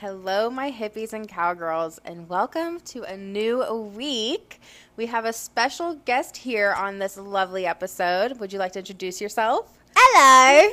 [0.00, 3.62] Hello, my hippies and cowgirls, and welcome to a new
[3.94, 4.58] week.
[4.96, 8.40] We have a special guest here on this lovely episode.
[8.40, 9.78] Would you like to introduce yourself?
[9.94, 10.72] Hello.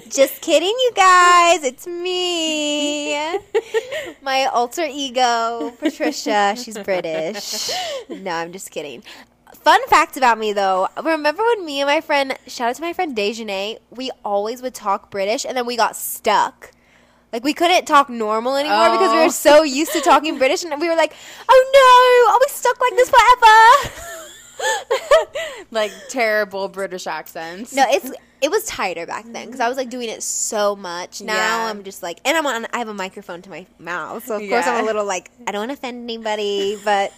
[0.08, 1.62] Just kidding, you guys.
[1.62, 3.14] It's me.
[4.20, 6.56] My alter ego, Patricia.
[6.56, 7.70] She's British.
[8.08, 9.04] No, I'm just kidding.
[9.54, 10.88] Fun fact about me though.
[11.00, 14.74] Remember when me and my friend, shout out to my friend Dejanay, we always would
[14.74, 16.73] talk British and then we got stuck.
[17.34, 19.24] Like we couldn't talk normal anymore because we Oh.
[19.24, 21.12] were so used to talking British and we were like,
[21.48, 24.00] "Oh no, are we stuck like this forever?"
[25.72, 27.72] Like terrible British accents.
[27.74, 28.10] No, it's
[28.40, 31.20] it was tighter back then because I was like doing it so much.
[31.22, 31.70] Now Yeah.
[31.70, 32.66] I'm just like, and I'm on.
[32.72, 35.50] I have a microphone to my mouth, so of course I'm a little like, I
[35.50, 36.78] don't want to offend anybody.
[36.84, 37.12] But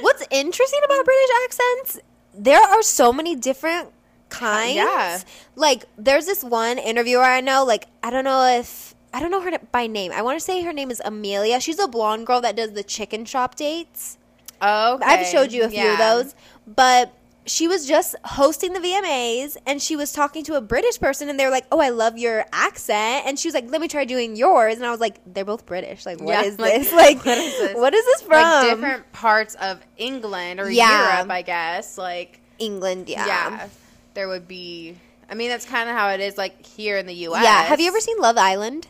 [0.00, 2.00] what's interesting about British accents?
[2.34, 3.88] There are so many different
[4.28, 4.76] kinds.
[4.76, 5.18] Yeah.
[5.56, 7.64] Like there's this one interviewer I know.
[7.64, 10.12] Like I don't know if I don't know her by name.
[10.12, 11.60] I want to say her name is Amelia.
[11.60, 14.18] She's a blonde girl that does the chicken shop dates.
[14.62, 15.04] Oh, okay.
[15.04, 15.92] I've showed you a few Yeah.
[15.92, 16.34] of those,
[16.66, 17.12] but
[17.46, 21.40] she was just hosting the VMAs and she was talking to a British person and
[21.40, 24.04] they were like, "Oh, I love your accent," and she was like, "Let me try
[24.04, 26.04] doing yours," and I was like, "They're both British.
[26.06, 26.92] Like, what Yeah, is like, this?
[26.92, 27.74] Like, what is this?
[27.76, 28.42] What is this from?
[28.42, 31.14] Like different parts of England or Yeah.
[31.14, 31.96] Europe, I guess.
[31.98, 33.26] Like, England, yeah.
[33.26, 33.68] yeah.
[34.14, 34.96] there would be.
[35.30, 37.42] I mean, that's kind of how it is, like here in the U.S.
[37.42, 37.62] Yeah.
[37.64, 38.86] Have you ever seen Love Island?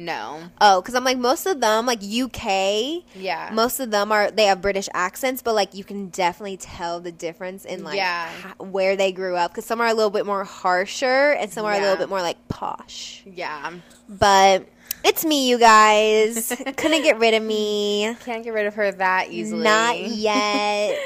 [0.00, 0.42] No.
[0.60, 3.50] Oh, because I'm like most of them, like UK, Yeah.
[3.52, 7.12] most of them are they have British accents, but like you can definitely tell the
[7.12, 8.30] difference in like Yeah.
[8.58, 9.50] where they grew up.
[9.52, 12.22] Because some are a little bit more harsher and some are a little bit more
[12.22, 13.22] like posh.
[13.26, 13.72] yeah.
[14.08, 14.66] But
[15.04, 16.48] it's me, you guys.
[16.76, 18.16] Couldn't get rid of me.
[18.24, 19.62] Can't get rid of her that easily.
[19.62, 20.98] Not yet.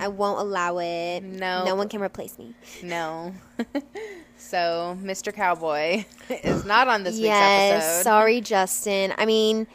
[0.00, 1.22] I won't allow it.
[1.22, 1.64] No.
[1.64, 2.54] No one can replace me.
[2.82, 3.32] No.
[4.44, 5.32] so, Mr.
[5.32, 7.72] Cowboy is not on this yes.
[7.72, 8.02] week's episode.
[8.02, 9.14] Sorry, Justin.
[9.16, 9.66] I mean,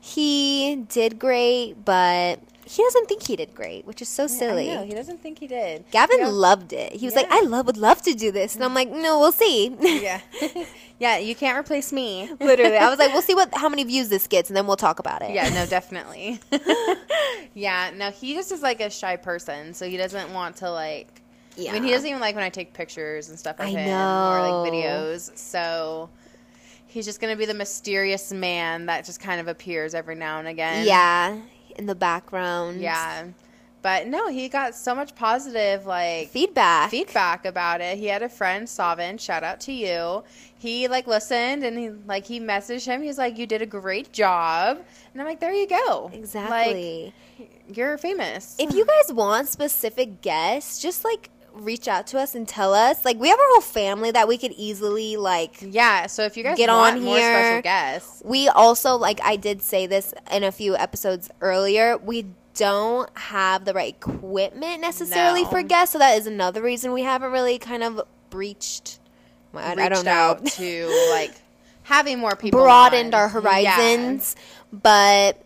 [0.00, 4.70] he did great, but he doesn't think he did great, which is so silly.
[4.70, 5.84] I know, he doesn't think he did.
[5.90, 6.92] Gavin You know- loved it.
[6.92, 9.32] He was like, "I love, would love to do this," and I'm like, "No, we'll
[9.32, 10.20] see." yeah.
[10.98, 12.30] yeah, you can't replace me.
[12.40, 14.76] Literally, I was like, "We'll see what how many views this gets, and then we'll
[14.76, 16.40] talk about it." Yeah, no, definitely.
[17.54, 21.21] yeah, no, he just is like a shy person, so he doesn't want to like.
[21.56, 21.70] Yeah.
[21.70, 23.88] I mean, he doesn't even like when I take pictures and stuff of I him
[23.88, 25.36] or like videos.
[25.36, 26.10] So
[26.86, 30.48] he's just gonna be the mysterious man that just kind of appears every now and
[30.48, 30.86] again.
[30.86, 31.38] Yeah,
[31.76, 32.80] in the background.
[32.80, 33.26] yeah.
[33.82, 36.88] But no, he got so much positive like feedback.
[36.90, 37.98] feedback about it.
[37.98, 40.22] He had a friend, Savin, shout out to you.
[40.56, 43.02] He like listened and he like he messaged him.
[43.02, 44.78] He's like, "You did a great job,"
[45.12, 47.12] and I'm like, "There you go, Exactly.
[47.40, 52.34] Like, you're famous." if you guys want specific guests, just like reach out to us
[52.34, 53.04] and tell us.
[53.04, 55.58] Like we have our whole family that we could easily like.
[55.60, 57.62] yeah, so if you guys Get want on more special here.
[57.62, 61.96] guests, We also like I did say this in a few episodes earlier.
[61.98, 65.48] We don't have the right equipment necessarily No.
[65.50, 68.98] for guests, so that is another reason we haven't really kind of breached.
[69.54, 70.10] I, I don't know.
[70.10, 71.32] out to like
[71.84, 73.20] having more people broadened on.
[73.20, 74.36] our horizons.
[74.72, 75.42] But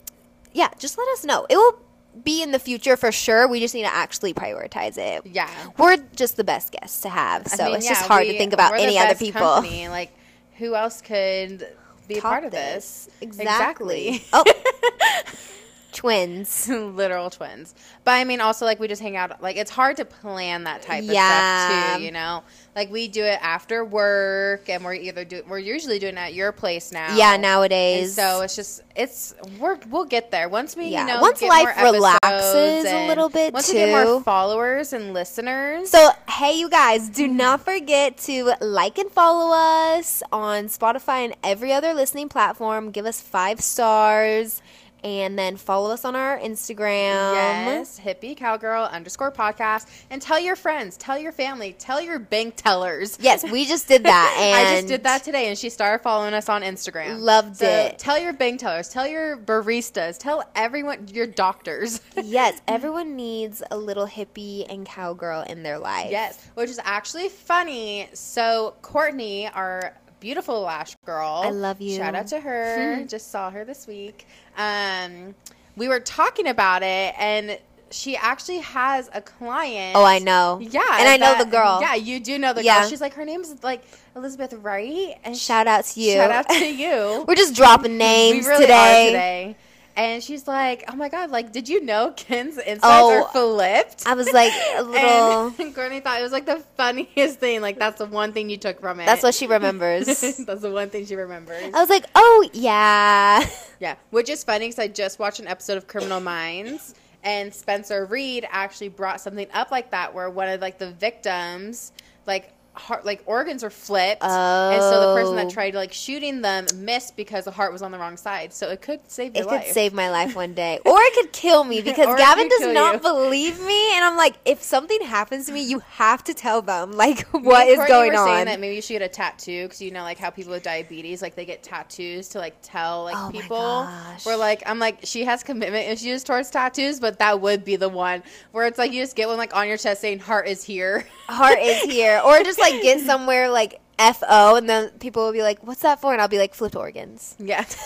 [0.53, 1.47] yeah, just let us know.
[1.51, 1.79] It will
[2.25, 3.47] be in the future for sure.
[3.49, 5.23] We just need to actually prioritize it.
[5.27, 8.27] Yeah, We're just the best guests to have, I so mean, it's yeah, just hard
[8.27, 9.41] to think about any other people.
[9.41, 9.89] company.
[9.89, 10.13] Like,
[10.59, 11.69] who else could
[12.09, 13.09] be a part of this?
[13.21, 14.17] Exactly.
[14.17, 14.25] Exactly.
[14.33, 14.45] Oh,
[15.97, 16.69] twins.
[16.69, 17.75] literal twins.
[18.05, 19.43] But I mean, also like we just hang out.
[19.43, 22.03] Like it's hard to plan that type of stuff too.
[22.05, 22.45] You know,
[22.77, 26.35] like we do it after work, and we're either doing, we're usually doing it at
[26.35, 27.17] your place now.
[27.17, 28.15] Yeah, And nowadays.
[28.15, 31.01] so it's just it's we're we'll get there once we Yeah.
[31.03, 35.91] you know Once life relaxes a little bit, once we get more followers and listeners.
[35.91, 41.35] So, hey, you guys, do not forget to like and follow us on Spotify and
[41.43, 42.91] every other listening platform.
[42.91, 44.63] Give us five stars
[45.05, 47.35] and then follow us on our Instagram.
[47.35, 52.55] Yes, hippie cowgirl underscore podcast, and tell your friends, tell your family, tell your bank
[52.57, 53.19] tellers.
[53.21, 54.37] Yes, we just did that.
[54.41, 57.21] And I just did that today, and she started following us on Instagram.
[57.21, 57.99] Loved So it.
[57.99, 62.01] Tell your bank tellers, tell your baristas, tell everyone, your doctors.
[62.27, 66.11] Yes, everyone needs a little hippie and cowgirl in their life.
[66.11, 68.09] yes, which is actually funny.
[68.15, 71.97] So Courtney, our beautiful lash girl, I love you.
[71.97, 73.05] Shout out to her.
[73.09, 74.27] just saw her this week.
[74.57, 75.35] Um,
[75.77, 77.59] we were talking about it, and
[77.91, 79.95] she actually has a client.
[79.97, 80.59] Oh, I know.
[80.61, 81.79] Yeah, And I know the girl.
[81.81, 82.81] Yeah, you do know the Yeah.
[82.81, 82.89] girl.
[82.89, 83.83] She's like her name's like
[84.17, 86.13] Elizabeth Wright, and Shout out to you.
[86.15, 87.25] shout out to you.
[87.29, 89.07] We're just dropping names we really today.
[89.09, 89.57] are today.
[89.97, 94.07] And she's like, "Oh my god, like, did you know Ken's insides Oh, are flipped?"
[94.07, 95.55] I was like a little.
[95.59, 97.63] And Courtney thought it was like the funniest thing.
[97.63, 99.07] Like that's the one thing you took from it.
[99.07, 100.07] That's what she remembers.
[100.47, 101.73] that's the one thing she remembers.
[101.73, 103.49] I was like, oh yeah.
[103.81, 106.95] Yeah, which is funny because I just watched an episode of Criminal Minds,
[107.25, 111.93] and Spencer Reid actually brought something up like that, where one of like the victims,
[112.27, 115.37] like heart, like organs are flipped, and so the person Oh.
[115.37, 118.53] that tried like shooting them missed because the heart was on the wrong side.
[118.53, 119.73] So it could save It your could life.
[119.73, 123.01] save my life one day, or it could kill me because Gavin does not you.
[123.01, 126.93] believe me, and I'm like, if something happens to me, you have to tell them
[126.93, 128.45] like what is going were saying on.
[128.47, 131.23] That maybe you should get a tattoo because you know, like how people with diabetes,
[131.23, 133.87] like they get tattoos to like tell like Oh people.
[134.25, 137.89] Where like I'm like she has commitment issues towards tattoos, but that would be the
[137.89, 138.23] one
[138.53, 141.05] where it's like you just get one like on your chest saying "heart is here."
[141.29, 145.33] Heart is here, or just like get somewhere like F O, and then people will
[145.33, 147.65] be like, "What's that for?" And I'll be like, "Flipped organs." yeah.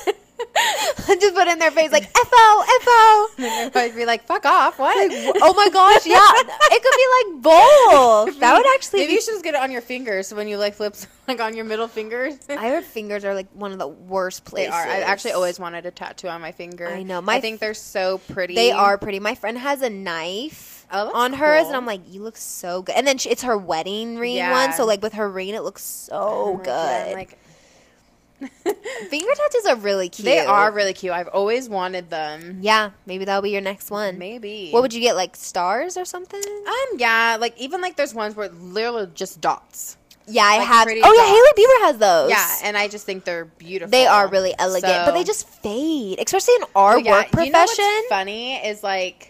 [1.07, 4.97] just put in their face like fo And I'd be like, "Fuck off!" What?
[5.43, 8.41] Oh my gosh, yeah, it could be like both.
[8.41, 10.49] That would actually Maybe be you should just get it on your fingers so when
[10.49, 12.35] you like flips like on your middle fingers.
[12.49, 14.75] I heard fingers are like one of the worst they places.
[14.75, 14.87] are.
[14.87, 16.89] I actually always wanted a tattoo on my finger.
[16.89, 17.21] I know.
[17.21, 18.55] My I think they're so pretty.
[18.55, 19.21] They are pretty.
[19.21, 21.69] My friend has a knife Oh, on hers, cool.
[21.69, 22.95] and I'm like, you look so good.
[22.97, 24.51] And then she, it's her wedding ring Yeah.
[24.53, 27.15] one, so like with her ring, it looks so Oh God, good.
[27.15, 27.39] Like
[29.11, 30.25] Finger tattoos are really cute.
[30.25, 31.13] they are really cute.
[31.13, 32.59] I've always wanted them.
[32.63, 34.17] Yeah, maybe that'll be your next one.
[34.19, 34.71] Maybe.
[34.71, 35.15] What would you get?
[35.15, 36.41] Like stars or something?
[36.67, 36.99] Um.
[36.99, 37.37] Yeah.
[37.39, 39.99] Like even like there's ones where literally just dots.
[40.27, 40.89] yeah, I like have.
[40.89, 41.27] Oh yeah.
[41.27, 42.31] Hailey Bieber has those.
[42.31, 43.91] Yeah, and I just think they're beautiful.
[43.91, 47.11] they are really elegant, but they just fade, especially in our Oh, yeah.
[47.13, 48.03] work You know what's profession.
[48.09, 49.30] funny is like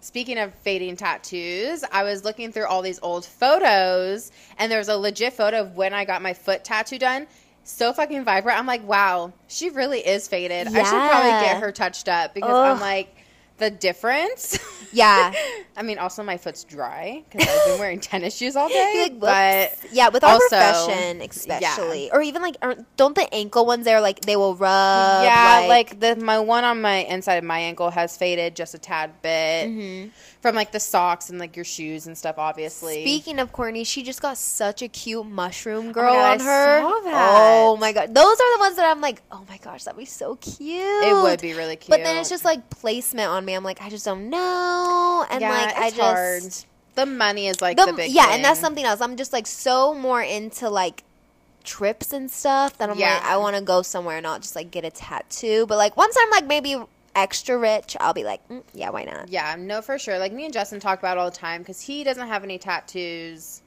[0.00, 4.88] speaking of fading tattoos, I was looking through all these old photos and there was
[4.88, 7.26] a legit photo of when I got my foot tattoo done.
[7.62, 8.58] So fucking vibrant.
[8.58, 10.66] I'm like, wow, she really is faded.
[10.68, 12.74] I should probably get her touched up because Ugh.
[12.74, 13.14] I'm like
[13.60, 14.58] the difference.
[14.92, 15.32] Yeah.
[15.76, 19.02] I mean, also my foot's dry because I've been wearing tennis shoes all day.
[19.02, 22.56] Like, but yeah, with our also- profession, especially, or even like,
[22.96, 25.22] don't the ankle ones there like they will rub?
[25.22, 28.78] yeah, like, the my one on my inside of my ankle has faded just a
[28.78, 30.10] tad bit Mhm.
[30.40, 32.36] From like the socks and like your shoes and stuff.
[32.38, 36.40] Obviously, Speaking of Courtney, she just got such a cute mushroom Oh girl God, on
[36.40, 36.80] I her.
[36.80, 37.30] saw oh that.
[37.34, 40.04] Oh my god, those are the ones that I'm like, oh my gosh, that'd be
[40.06, 40.58] so cute.
[41.04, 41.90] it would be really cute.
[41.90, 43.54] But then it's just like placement on me.
[43.54, 46.42] I'm like, I just don't know, and yeah, like I just hard.
[46.96, 48.36] The money is like the- the, big yeah, thing.
[48.36, 49.00] and that's something else.
[49.00, 51.04] I'm just like so more into like
[51.62, 53.14] trips and stuff that I'm Yeah.
[53.14, 55.66] like, I want to go somewhere and not just like get a tattoo.
[55.66, 56.76] But like once I'm like maybe
[57.14, 59.28] extra rich, I'll be like, mm, yeah, why not?
[59.28, 60.18] Yeah, no, for sure.
[60.18, 63.62] Like me and Justin talk about all the time because he doesn't have any tattoos,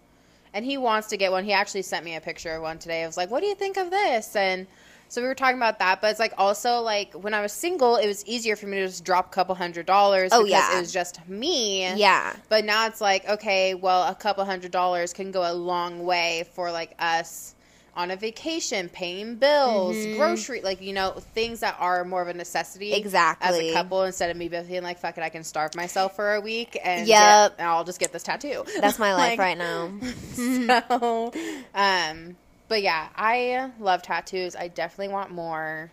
[0.54, 1.44] and he wants to get one.
[1.44, 3.04] He actually sent me a picture of one today.
[3.04, 4.68] I was like, "What do you think of this?" And
[5.10, 6.02] so we were talking about that.
[6.02, 8.88] But it's like also like when I was single, it was easier for me to
[8.88, 10.32] just drop a couple hundred dollars.
[10.34, 10.78] Oh, because yeah.
[10.78, 11.94] it was just me.
[11.96, 12.36] Yeah.
[12.50, 16.46] But now it's like, okay, well, a couple hundred dollars can go a long way
[16.54, 17.56] for like us
[17.96, 20.18] on a vacation, paying bills, Mhm.
[20.18, 23.48] grocery, like you know, things that are more of a necessity Exactly.
[23.48, 24.04] as a couple.
[24.04, 27.06] Instead of me being like, "Fuck it, I can starve myself for a week and
[27.06, 29.92] get- I'll just get this tattoo." That's my life Like, right now.
[30.34, 31.32] So,
[31.76, 32.36] um,
[32.68, 34.56] but yeah, I love tattoos.
[34.56, 35.92] I definitely want more.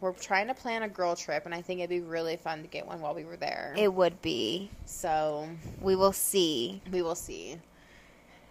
[0.00, 2.68] We're trying to plan a girl trip, and I think it'd be really fun to
[2.68, 3.74] get one while we were there.
[3.76, 4.70] It would be.
[4.84, 5.48] so
[5.80, 6.82] We will see.
[6.92, 7.58] we will see.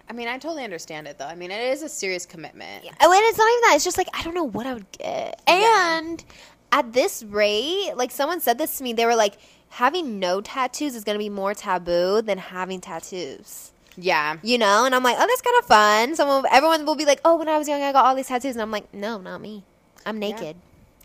[0.10, 1.26] I mean, I totally understand it though.
[1.26, 2.86] I mean, it is a serious commitment.
[3.02, 3.74] Oh, and it's not even that.
[3.76, 5.42] It's just like I don't know what I would get.
[5.48, 5.98] Yeah.
[6.00, 6.24] And
[6.72, 9.38] at this rate, like someone said this to me, they were like,
[9.70, 13.72] having no tattoos is going to be more taboo than having tattoos.
[13.98, 14.38] Yeah.
[14.44, 16.16] You know, and I'm like, oh, that's kind of fun.
[16.16, 18.56] Someone, everyone will be like, oh, when I was young, I got all these tattoos,
[18.56, 19.64] and I'm like, no, not me.
[20.06, 20.56] I'm naked,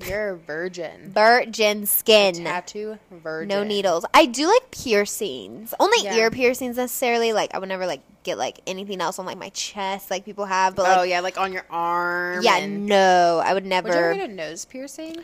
[0.07, 1.12] You're a virgin.
[1.12, 3.49] virgin skin, Tattoo virgin.
[3.49, 4.04] no needles.
[4.14, 6.16] I do like piercings, only Yeah.
[6.16, 7.33] ear piercings necessarily.
[7.33, 10.45] Like I would never like get like anything else on like my chest, like people
[10.47, 10.75] have.
[10.75, 12.42] But oh, like, oh yeah, like on your arm.
[12.42, 13.88] yeah, and- no, I would never.
[13.88, 15.16] Would you ever get a nose piercing?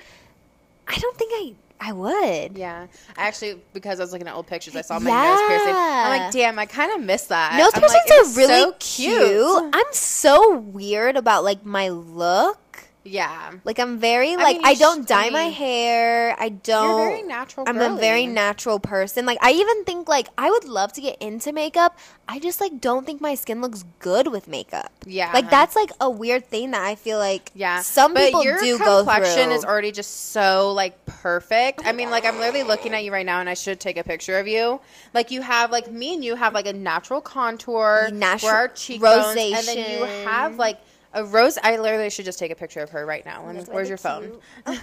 [0.89, 2.57] I don't think I, I would.
[2.57, 2.87] Yeah.
[3.17, 5.75] I actually, because I was looking at old pictures, I saw my nose piercing.
[5.77, 7.57] I'm like, damn, I kind of miss that.
[7.59, 9.71] Nose I'm like, piercings it's are really so cute.
[9.75, 12.59] I'm so weird about like my look.
[13.07, 13.53] Yeah.
[13.65, 16.37] Like I'm very I like mean, I, don't dye I my hair.
[16.39, 16.99] I don't.
[16.99, 17.69] You're very natural.
[17.69, 19.27] I'm a very natural person.
[19.27, 21.97] Like I even think like I would love to get into makeup.
[22.29, 24.91] I just like don't think my skin looks good with makeup.
[25.07, 25.31] Yeah.
[25.33, 28.59] Like that's like a weird thing that I feel like Yeah, some but people your
[28.59, 29.55] do go complexion through.
[29.55, 31.81] is already just so like perfect.
[31.85, 33.97] Oh I mean, like I'm literally looking at you right now, and I should take
[33.97, 34.81] a picture of you.
[35.15, 38.69] Like you have, like me and you have like a natural contour, Natural- where our
[38.69, 40.81] cheekbones, and then you have like
[41.17, 41.59] a rose.
[41.63, 43.49] I literally should just take a picture of her right now.
[43.49, 44.39] And That's where's your phone?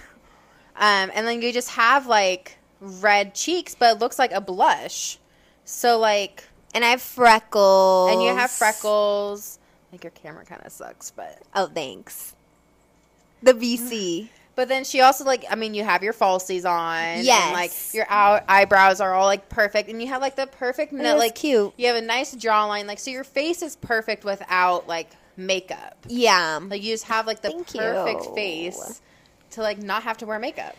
[0.75, 5.19] Um, and then you just have like red cheeks, but it looks like a blush.
[5.65, 8.11] So like, And I have freckles.
[8.11, 9.59] and you have freckles.
[9.91, 12.33] Like your camera kind of sucks, but Oh, thanks.
[13.43, 14.29] The VC.
[14.55, 16.97] but then she also like I mean you have your falsies on.
[16.97, 17.53] and, Yes.
[17.53, 20.95] like your eye- eyebrows are all like perfect, and you have like the perfect It
[20.95, 21.71] no, is like cute.
[21.77, 22.87] you have a nice jawline.
[22.87, 25.97] Like so your face is perfect without like makeup.
[26.07, 26.59] Yeah.
[26.61, 28.35] Like you just have like the Thank perfect you.
[28.35, 29.01] face
[29.51, 30.75] to like not have to wear makeup.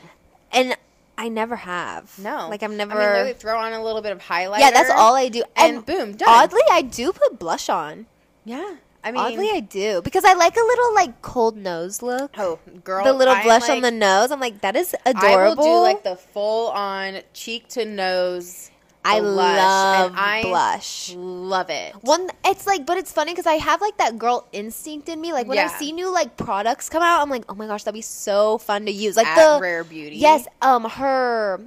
[0.52, 0.76] And
[1.16, 2.16] I never have.
[2.18, 2.92] No, Like I've never.
[2.92, 4.58] I mean, literally throw on a little bit of highlighter.
[4.60, 5.42] yeah, that's all I do.
[5.56, 6.28] And, And, boom, done.
[6.28, 8.06] oddly, I do put blush on.
[8.44, 8.76] yeah.
[9.06, 12.30] I mean, oddly, I do because I like a little like cold nose look.
[12.38, 14.30] oh girl, the little I'm, blush on the nose.
[14.30, 15.26] I'm like, that is adorable.
[15.28, 18.70] I will do like the full on cheek to nose.
[19.06, 21.14] I blush, love I blush.
[21.16, 21.94] Love it.
[22.02, 25.32] One, it's like, but it's funny because I have like that girl instinct in me.
[25.32, 27.94] Like when I see new like products come out, I'm like, oh my gosh, that'd
[27.96, 29.16] be so fun to use.
[29.16, 30.16] Like At the Rare Beauty.
[30.16, 31.60] yes, um, her,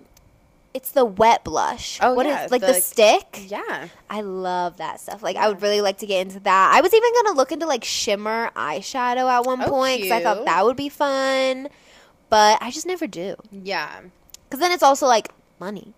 [0.74, 2.00] it's the wet blush.
[2.02, 3.46] Oh, What is yeah, like the, the- stick?
[3.48, 3.88] Yeah.
[4.10, 5.22] I love that stuff.
[5.22, 6.72] Like I would really like to get into that.
[6.76, 10.24] I was even gonna look into like shimmer eyeshadow at one Oh, point because I
[10.24, 11.68] thought that would be fun,
[12.30, 13.36] but I just never do.
[13.52, 14.02] Yeah.
[14.50, 15.30] Because then it's also like
[15.60, 15.94] money.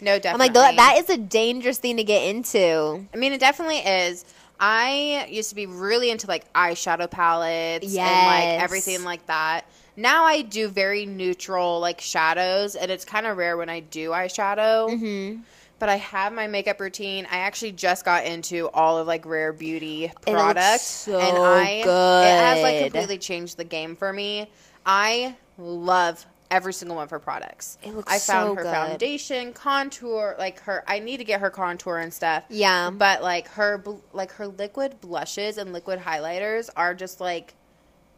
[0.00, 0.48] No, definitely.
[0.48, 3.06] I'm like "Th- that is a dangerous thing to get into.
[3.12, 4.24] I mean, it definitely is.
[4.58, 9.66] I used to be really into like eyeshadow palettes and like everything like that.
[9.96, 14.10] Now I do very neutral like shadows, and it's kind of rare when I do
[14.10, 14.90] eyeshadow.
[14.90, 15.40] Mm-hmm.
[15.78, 17.26] But I have my makeup routine.
[17.30, 21.84] I actually just got into all of like Rare Beauty products, so and I it
[21.84, 24.48] has like completely changed the game for me.
[24.86, 27.78] I love every single one of her products.
[27.82, 28.72] It looks I found so her good.
[28.72, 30.84] foundation, contour, like her.
[30.86, 32.44] I need to get her contour and stuff.
[32.48, 32.90] Yeah.
[32.90, 37.54] But like her, like her liquid blushes and liquid highlighters are just like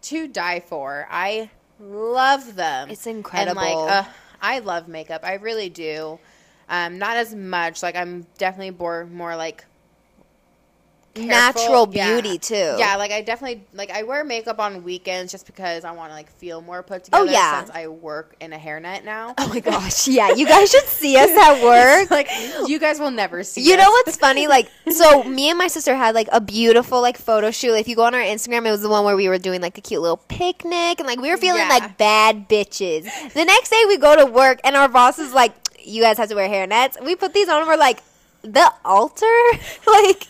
[0.03, 1.07] to die for.
[1.11, 2.91] I love them.
[2.91, 3.61] It's incredible.
[3.61, 4.09] And like, uh,
[4.41, 5.23] I love makeup.
[5.25, 6.19] I really do.
[6.69, 7.83] Um, not as much.
[7.83, 9.65] Like I'm definitely more more like
[11.27, 11.63] careful.
[11.63, 12.13] Natural Yeah.
[12.21, 12.75] beauty too.
[12.79, 16.15] Yeah, like I definitely like I wear makeup on weekends just because I want to
[16.15, 17.25] like feel more put oh, together.
[17.29, 17.59] Oh, yeah.
[17.65, 19.35] since I work in a hairnet now.
[19.39, 20.09] Oh my gosh.
[20.09, 20.33] Yeah.
[20.33, 22.11] You guys should see us at work.
[22.11, 22.29] like
[22.67, 23.63] you guys will never see.
[23.63, 23.79] You us.
[23.85, 24.47] know what's funny?
[24.47, 27.75] Like, so me and my sister had like a beautiful like photo shoot.
[27.75, 29.77] If you go on our Instagram, it was the one where we were doing like
[29.79, 31.69] a cute little picnic and like we were feeling Yeah.
[31.69, 33.05] like bad bitches.
[33.35, 35.53] The next day we go to work and our boss is like,
[35.85, 37.59] "You guys have to wear hairnets." We put these on.
[37.59, 38.01] and We're like,
[38.43, 39.27] the altar,
[39.87, 40.27] like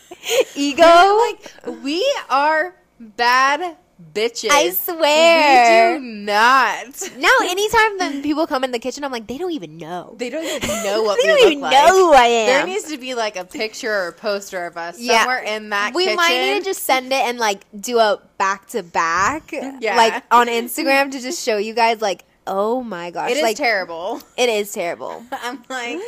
[0.55, 0.83] ego.
[0.83, 3.77] like we are bad
[4.13, 4.49] bitches.
[4.49, 5.93] I swear.
[5.93, 7.11] we do not.
[7.17, 10.15] now, anytime that people come in the kitchen, I'm like, they don't even know.
[10.17, 11.71] They don't even know what they we don't even like.
[11.73, 12.47] know who I am.
[12.47, 15.19] There needs to be like a picture or a poster of us Yeah.
[15.19, 16.15] somewhere in that we kitchen.
[16.17, 19.95] might need to just send it and like do a back to back, Yeah.
[19.97, 23.57] like on Instagram to just show you guys like, oh my gosh, It is like
[23.57, 24.21] terrible.
[24.37, 25.23] it is terrible.
[25.31, 25.99] I'm like,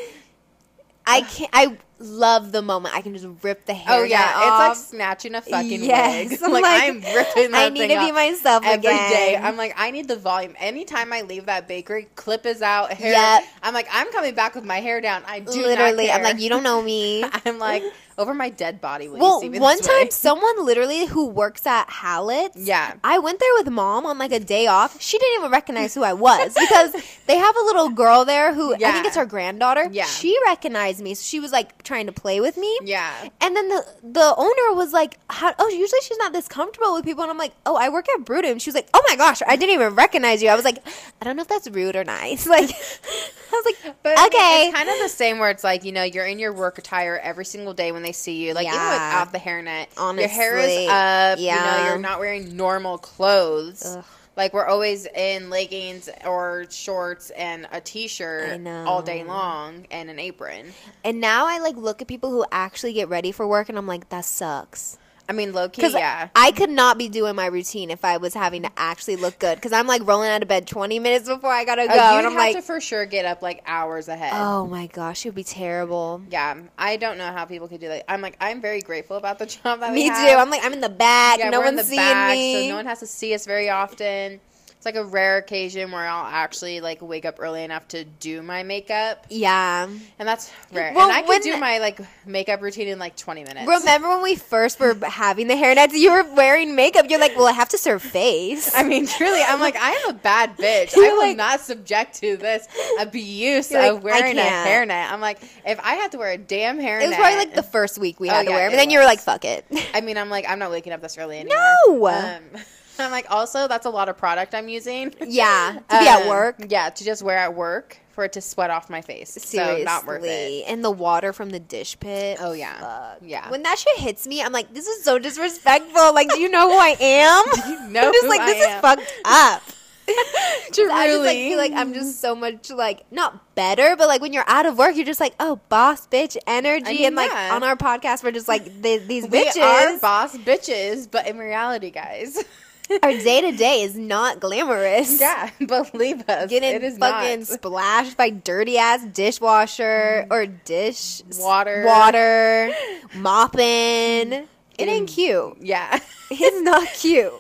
[1.06, 1.50] I can't.
[1.54, 4.00] I love the moment I can just rip the hair.
[4.00, 6.30] oh yeah, net it's like snatching a fucking Yes.
[6.32, 6.40] wig.
[6.44, 9.10] I'm Like, like, I'm ripping I need to be myself every again.
[9.10, 9.38] day.
[9.38, 10.56] I'm like, I need the volume.
[10.60, 13.12] Anytime I leave that bakery, clip is out, hair.
[13.12, 13.44] Yep.
[13.64, 15.24] I'm like, I'm coming back with my hair down.
[15.28, 16.10] I do literally.
[16.12, 17.24] I'm like, you don't know me.
[17.46, 17.84] I'm like,
[18.22, 19.10] over my dead body.
[19.10, 22.58] Well, you see me one time, someone literally who works at Hallett's.
[22.58, 22.94] Yeah.
[23.04, 25.02] I went there with mom on like a day off.
[25.02, 26.94] She didn't even recognize who I was because
[27.28, 29.90] they have a little girl there who I think it's her granddaughter.
[29.92, 30.06] Yeah.
[30.06, 31.14] She recognized me.
[31.16, 32.80] So she was like trying to play with me.
[32.84, 33.12] Yeah.
[33.42, 37.04] And then the the owner was like, How, "Oh, usually she's not this comfortable with
[37.06, 39.42] people." And I'm like, "Oh, I work at Brutum." She was like, "Oh my gosh,
[39.48, 40.78] I didn't even recognize you." I was like,
[41.22, 44.28] "I don't know if that's rude or nice." Like, I was like, But I mean,
[44.28, 46.78] "Okay." it's kind of the same where it's like, you know, you're in your work
[46.78, 48.54] attire every single day when they see you.
[48.54, 48.94] Like, even Yeah.
[48.94, 51.40] without the hairnet, honestly, your hair is up.
[51.40, 53.84] You know, you're not wearing normal clothes.
[53.86, 54.04] Ugh.
[54.38, 60.20] Like, we're always in leggings or shorts and a t-shirt all day long and an
[60.20, 60.74] apron.
[61.04, 63.88] and now I like look at people who actually get ready for work, and I'm
[63.88, 64.98] like, "That sucks."
[65.32, 66.28] I mean, low key, yeah.
[66.36, 69.56] I could not be doing my routine if I was having to actually look good.
[69.56, 72.12] Because I'm like rolling out of bed 20 minutes before I gotta oh, go, Oh,
[72.12, 74.34] you'd and I'm have like, to for sure get up like hours ahead.
[74.36, 77.88] "Oh my gosh, it would be terrible." Yeah, I don't know how people could do
[77.88, 78.12] that.
[78.12, 80.36] I'm like, I'm very grateful about the job that Me we Me too.
[80.36, 81.40] I'm like, I'm in the back.
[81.40, 82.64] Yeah, no we're in one's the seeing back, me.
[82.64, 84.42] so no one has to see us very often.
[84.82, 88.42] It's like a rare occasion where I'll actually like wake up early enough to do
[88.42, 89.84] my makeup, yeah.
[89.86, 90.92] and that's rare.
[90.96, 93.68] Well, and I when- do my like makeup routine in like 20 minutes.
[93.68, 95.94] Remember when we first were having the hairnets?
[95.94, 97.06] You were wearing makeup.
[97.12, 98.72] You're like, well, I have to serve face.
[98.76, 100.96] I mean, truly, I'm like, I am a bad bitch.
[100.98, 102.68] I will like- not subject to this
[103.00, 105.12] abuse of like, wearing a hairnet.
[105.12, 107.62] I'm like, if I had to wear a damn hairnet, it was probably like the
[107.62, 109.64] first week we Oh, had to yeah, wear, but then you were like, fuck it.
[109.94, 111.58] I mean, I'm like, I'm not waking up this early anymore.
[111.88, 112.08] No.
[112.08, 112.62] Um,
[113.00, 115.14] I'm like, also, that's a lot of product I'm using.
[115.26, 116.56] Yeah, to be at Um, work.
[116.70, 119.32] Yeah, to just wear at work for it to sweat off my face.
[119.32, 120.66] Seriously, So not worth it.
[120.68, 122.38] And the water from the dish pit.
[122.42, 122.80] Oh, yeah.
[122.80, 123.20] Fuck.
[123.24, 123.50] Yeah.
[123.50, 126.14] When that shit hits me, I'm like, this is so disrespectful.
[126.14, 127.46] Like, do you know who I am?
[127.72, 128.76] you know I'm just like, I this am.
[128.76, 129.64] is fucked up.
[130.74, 130.92] Truly.
[130.92, 134.34] I just like feel like I'm just so much like not better, but like when
[134.34, 137.32] you're out of work, you're just like, oh, boss bitch energy, I mean, and like
[137.32, 137.56] yeah.
[137.56, 139.62] on our podcast, we're just like the, these we bitches.
[139.96, 142.44] are boss bitches, but in reality, guys.
[143.04, 145.20] our day to day is not glamorous.
[145.20, 146.50] yeah, believe us.
[146.50, 147.48] Getting it is fucking not.
[147.48, 150.32] splashed by dirty ass dishwasher mm.
[150.32, 151.84] or dish Water.
[151.86, 152.72] water,
[153.16, 154.34] mopping.
[154.34, 155.58] It ain't cute.
[155.60, 156.00] Yeah.
[156.32, 157.34] It's not cute.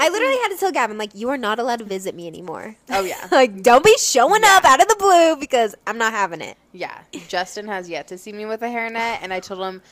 [0.00, 2.76] I literally had to tell Gavin, like, you are not allowed to visit me anymore.
[2.90, 3.28] oh, yeah.
[3.30, 4.56] Like, don't be showing Yeah.
[4.58, 6.56] up out of the blue because I'm not having it.
[6.72, 6.96] Yeah.
[7.28, 9.82] Justin has yet to see me with a hairnet, and I told him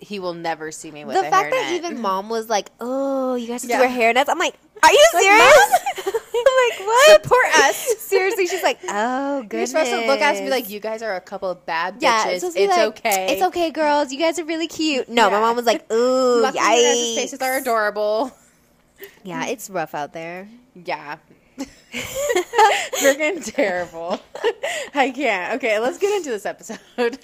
[0.00, 1.60] he will never see me with the fact hairnet.
[1.68, 3.78] that even mom was like, "Oh, you guys have Yeah.
[3.78, 7.76] to wear hairnets," I'm like, "Are you serious?" Like, serious?" I'm like, "What?" Support us.
[8.00, 10.80] Seriously, she's like, "Oh, goodness." You're supposed to look at us and be like, you
[10.80, 12.02] guys are a couple of bad bitches.
[12.02, 13.32] Yeah, it's be like, okay.
[13.34, 14.10] It's okay, girls.
[14.12, 15.08] You guys are really cute.
[15.08, 18.32] No, my mom was like, "Ooh, Lucky yikes." faces are adorable.
[19.22, 20.48] Yeah, it's rough out there.
[20.74, 21.16] Yeah.
[21.92, 24.18] Freaking terrible.
[24.94, 25.54] I can't.
[25.56, 27.18] Okay, let's get into this episode.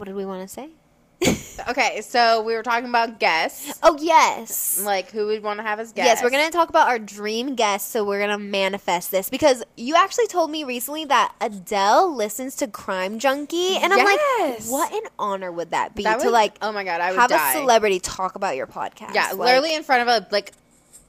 [0.00, 0.70] What did we want to say?
[1.68, 3.78] okay, so we were talking about guests.
[3.82, 4.80] Oh yes.
[4.82, 6.06] Like who we'd want to have as guests.
[6.08, 9.94] Yes, we're gonna talk about our dream guests, so we're gonna manifest this because you
[9.94, 14.70] actually told me recently that Adele listens to Crime Junkie, and I'm Yes.
[14.70, 17.10] like, what an honor would that be That to would- like oh my god, I
[17.10, 17.50] would have die.
[17.50, 19.14] a celebrity talk about your podcast?
[19.14, 20.52] Yeah, Like, literally in front of a like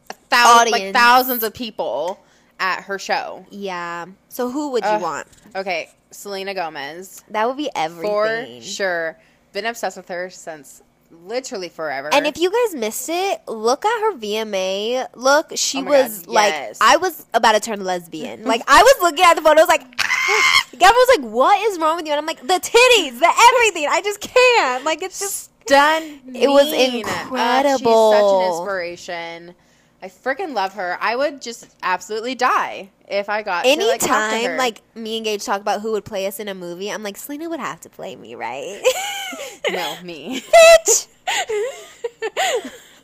[0.09, 2.19] a thousand, like thousands of people
[2.59, 3.45] at her show.
[3.51, 4.07] Yeah.
[4.27, 5.01] So who would you Ugh.
[5.01, 5.27] want?
[5.55, 8.61] Okay, Selena Gomez That would be everything.
[8.61, 9.17] for sure.
[9.53, 10.81] Been obsessed with her since
[11.25, 12.09] literally forever.
[12.13, 15.51] And if you guys missed it, look at her VMA look.
[15.55, 16.77] She Oh was God, like, yes.
[16.79, 18.43] I was about to turn lesbian.
[18.45, 20.65] like, I was looking at the photos, like, ah!
[20.77, 23.87] Gavin was like, "What is wrong with you?" And I'm like, "The titties, the everything.
[23.89, 24.83] I just can't.
[24.85, 26.19] Like, it's just." done.
[26.33, 28.11] It was Uh, she's incredible.
[28.11, 29.55] such an inspiration.
[30.01, 30.97] I freaking love her.
[30.99, 35.17] I would just absolutely die if I got to, like, talk to Anytime, like, me
[35.17, 37.59] and Gage talk about who would play us in a movie, I'm like, Selena would
[37.59, 38.81] have to play me, right?
[39.69, 40.41] no me.
[40.87, 41.07] bitch.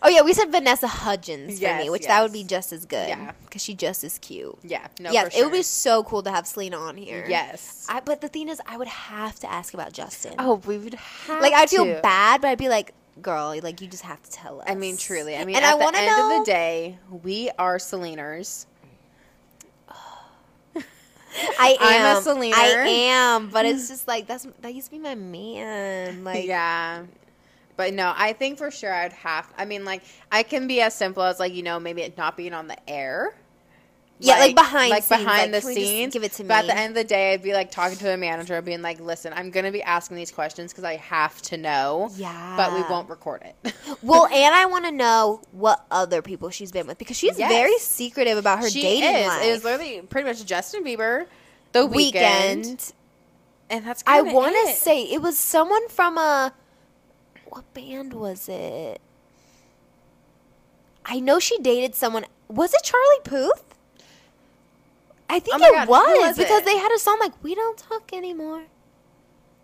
[0.02, 2.86] Oh yeah, we said Vanessa Hudgens for Yes, me, which that would be just as
[2.86, 3.10] good.
[3.10, 3.32] Yeah.
[3.46, 4.56] because she just as cute.
[4.64, 5.12] yeah, no.
[5.12, 5.42] yes, for sure.
[5.42, 7.26] it would be so cool to have Selena on here.
[7.28, 7.86] Yes.
[7.90, 10.36] I, but the thing is, I would have to ask about Justin.
[10.38, 13.88] oh, we would have like I'd feel bad, but I'd be like, "Girl, like you
[13.88, 15.36] just have to tell us." I mean, truly.
[15.36, 16.40] I mean, and at I want to end know.
[16.40, 18.66] of the day, we are Seleners.
[21.60, 22.24] I I'm a am.
[22.24, 22.56] Selena.
[22.56, 26.24] I am, but it's just like that's that used to be my man.
[26.24, 27.04] Like, yeah.
[27.76, 29.54] But no, I think for sure I'd have.
[29.58, 32.36] I mean, like I can be as simple as like you know maybe it not
[32.36, 33.36] being on the air.
[34.20, 36.14] Yeah, like behind like scenes, behind like, the can we just scenes.
[36.14, 36.48] give it to me.
[36.48, 38.82] But at the end of the day, I'd be like talking to a manager, being
[38.82, 42.74] like, "Listen, I'm gonna be asking these questions because I have to know, yeah, but
[42.74, 46.88] we won't record it." Well, and I want to know what other people she's been
[46.88, 47.52] with because she's Yes.
[47.52, 49.28] very secretive about her she dating is.
[49.28, 49.44] life.
[49.44, 51.28] It was literally pretty much Justin Bieber,
[51.74, 52.14] The Weeknd.
[52.14, 52.94] Weeknd,
[53.70, 54.04] and that's.
[54.08, 56.54] I want to say it was someone from a
[57.50, 59.00] what band was it?
[61.06, 62.26] I know she dated someone.
[62.48, 63.64] Was it Charlie Puth?
[65.30, 66.66] I think Oh it God, was, was because it?
[66.66, 68.64] they had a song like "We Don't Talk Anymore."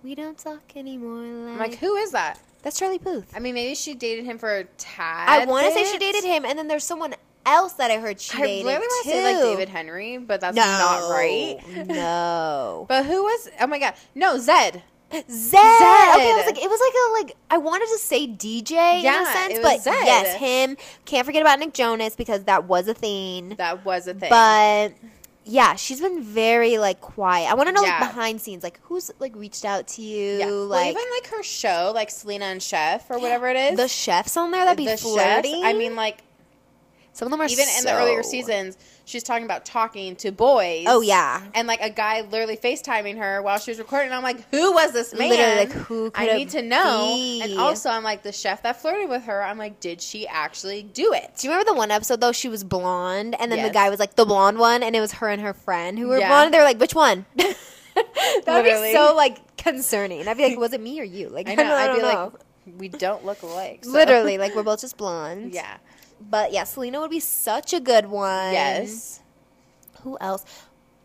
[0.03, 1.21] We don't talk anymore.
[1.21, 2.37] Like, I'm like, who is that?
[2.61, 3.31] that's Charlie Puth.
[3.35, 5.29] I mean, maybe she dated him for a tad.
[5.29, 7.13] I want to say she dated him, and then there's someone
[7.45, 10.41] else that I heard she I dated literally want to say like David Henrie, but
[10.41, 11.87] that's no, not right.
[11.87, 13.49] No, But who was?
[13.59, 14.81] Oh my god, no Zedd.
[15.11, 15.53] Zedd.
[15.53, 19.05] Okay, I was like, it was like a like I wanted to say DJ in
[19.05, 20.05] a sense, but Zedd.
[20.05, 20.75] yes, him.
[21.05, 23.49] Can't forget about Nick Jonas because that was a thing.
[23.57, 24.29] That was a thing.
[24.29, 24.93] But
[25.45, 27.49] yeah, she's been very like quiet.
[27.51, 27.99] I want to know Yeah.
[27.99, 30.45] like behind scenes, like who's like reached out to you, yeah.
[30.45, 33.77] well, like even like her show, like Selena and Chef or whatever it is.
[33.77, 34.63] the chefs on there.
[34.65, 35.47] That'd be the chefs.
[35.63, 36.19] I mean, like
[37.13, 40.85] some of them are even in the earlier seasons, she's talking about talking to boys.
[40.87, 44.07] Oh yeah, And like a guy literally FaceTiming her while she was recording.
[44.07, 45.29] And I'm like, who was this man?
[45.29, 47.11] Literally, like, who could I need to know.
[47.13, 47.41] be?
[47.41, 50.83] And also, I'm like, the chef that flirted with her, I'm like, did she actually
[50.83, 51.31] do it?
[51.37, 52.31] Do you remember the one episode though?
[52.31, 55.13] She was blonde, and then the guy was like the blonde one, and it was
[55.13, 56.29] her and her friend who were Yeah.
[56.29, 56.53] blonde.
[56.53, 60.27] They were like, "Which one?" that would be so like concerning.
[60.27, 61.63] I'd be like, "Was it me or you?" Like, I, know.
[61.63, 62.07] I I'd don't be know.
[62.07, 63.83] like, we don't look alike.
[63.83, 65.53] so- Literally, like we're both just blonde.
[65.53, 65.77] yeah.
[66.29, 68.53] But yeah, Selena would be such a good one.
[68.53, 69.21] Yes.
[70.01, 70.45] Who else?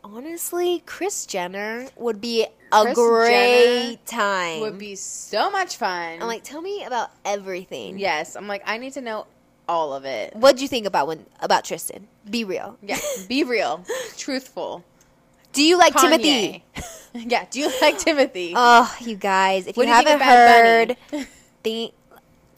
[0.04, 4.60] Honestly, Kris Jenner would be a Kris great time.
[4.60, 6.20] Would be so much fun.
[6.20, 7.98] I'm like, tell me about everything.
[7.98, 8.36] yes.
[8.36, 9.26] I'm like, I need to know
[9.68, 10.34] all of it.
[10.34, 12.08] What'd you think about when about Tristan?
[12.28, 12.78] Be real.
[12.82, 13.84] Yeah, be real,
[14.16, 14.82] truthful.
[15.52, 16.64] Do you like Timothy?
[17.14, 18.52] Yeah, do you like Timothy?
[18.54, 21.24] Oh, you guys, if What you haven't heard, Bunny?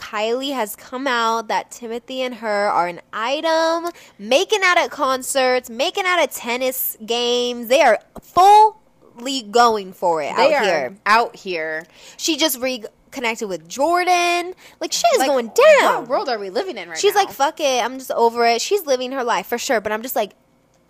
[0.01, 5.69] Kylie has come out that Timothy and her are an item, making out at concerts,
[5.69, 7.69] making out at tennis games.
[7.69, 10.97] They are fully going for it they out are here.
[11.05, 11.85] out here.
[12.17, 14.55] She just reconnected with Jordan.
[14.81, 16.01] Like she is Like, going down.
[16.03, 17.01] What world are we living in right now?
[17.01, 17.21] She's now?
[17.25, 17.85] like, fuck it.
[17.85, 18.63] I'm just over it.
[18.63, 19.81] She's living her life for sure.
[19.83, 20.33] But I'm just like,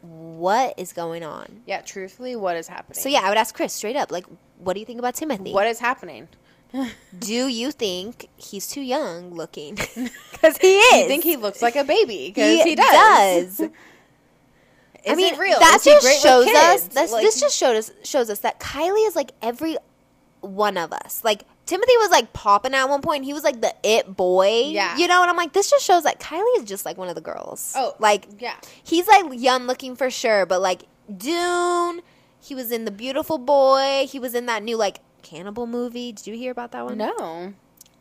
[0.00, 1.62] what is going on?
[1.66, 2.94] yeah, truthfully, what is happening?
[2.94, 4.24] So yeah, I would ask Kris straight up, like,
[4.58, 5.52] what do you think about Timothy?
[5.52, 6.28] what is happening?
[7.18, 9.78] Do you think he's too young looking?
[10.40, 11.02] Because he is.
[11.02, 12.28] You think he looks like a baby?
[12.28, 13.58] Because he, does.
[13.58, 13.60] does.
[15.04, 15.58] Is I mean, it real?
[15.58, 16.88] that Is just shows us.
[16.88, 19.76] That's, Like- this just showed us shows us that Kylie is like every
[20.40, 21.22] one of us.
[21.24, 23.24] Like Timothy was like popping at one point.
[23.24, 24.64] He was like the it boy.
[24.68, 24.96] Yeah.
[24.96, 25.20] you know.
[25.22, 27.72] And I'm like, this just shows that Kylie is just like one of the girls.
[27.76, 28.56] Oh, like yeah.
[28.82, 30.82] he's like young looking for sure, but like
[31.14, 32.00] Dune.
[32.42, 34.06] He was in the Beautiful Boy.
[34.08, 36.12] He was in that new like cannibal movie.
[36.12, 36.98] Did you hear about that one?
[36.98, 37.52] No,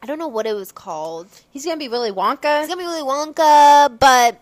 [0.01, 1.27] I don't know what it was called.
[1.51, 2.59] he's gonna be Willy Wonka.
[2.59, 4.39] He's gonna be Willy Wonka, but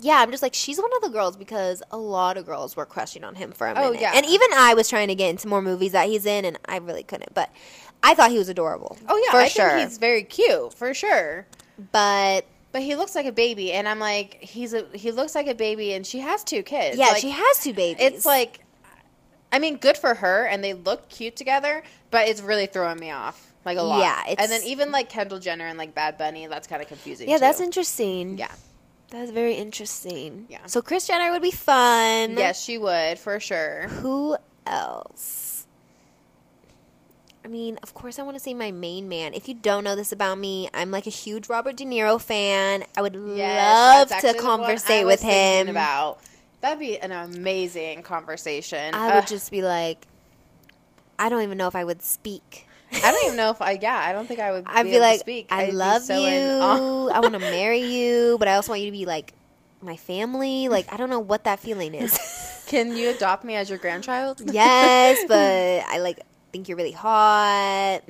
[0.00, 2.84] yeah, I'm just like she's one of the girls because a lot of girls were
[2.86, 4.00] crushing on him for a Oh, minute.
[4.02, 4.12] yeah.
[4.14, 6.76] and even I was trying to get into more movies that he's in, and I
[6.78, 7.32] really couldn't.
[7.34, 7.50] But
[8.02, 8.98] I thought he was adorable.
[9.08, 9.70] oh yeah, for I sure.
[9.70, 11.46] think he's very cute for sure.
[11.92, 15.46] but But he looks like a baby, and I'm like, he's a he looks like
[15.46, 16.98] a baby, and she has two kids.
[16.98, 18.02] yeah, Like, she has two babies.
[18.04, 18.60] It's like,
[19.50, 21.82] I mean, good for her, and they look cute together,
[22.16, 23.98] but it's really throwing me off like a lot.
[23.98, 26.88] Yeah, it's- and then even like Kendall Jenner and like Bad Bunny, that's kind of
[26.88, 27.28] confusing.
[27.28, 28.38] yeah, that's interesting.
[28.38, 28.50] yeah.
[29.10, 30.46] that's very interesting.
[30.48, 30.64] Yeah.
[30.64, 32.38] So Kris Jenner would be fun.
[32.38, 33.88] Yes, she would for sure.
[33.88, 35.66] Who else?
[37.44, 39.34] I mean, of course, I want to say my main man.
[39.34, 42.82] If you don't know this about me, I'm like a huge Robert De Niro fan.
[42.96, 45.68] I would love Yes, that's to actually the one I conversate with him.
[45.68, 46.18] About
[46.62, 48.94] that'd be an amazing conversation.
[48.94, 50.06] I Ugh, would uh, just be like,
[51.18, 52.66] I don't even know if I would speak.
[52.92, 53.78] I don't even know if I.
[53.80, 54.64] Yeah, I don't think I would.
[54.66, 55.46] I'd be, be, able to like, speak.
[55.50, 57.10] I I'd love so you.
[57.12, 59.32] I want to marry you, but I also want you to be like
[59.80, 60.68] my family.
[60.68, 62.64] Like, I don't know what that feeling is.
[62.66, 64.42] Can you adopt me as your grandchild?
[64.52, 66.20] yes, but I like
[66.52, 68.00] think you're really hot.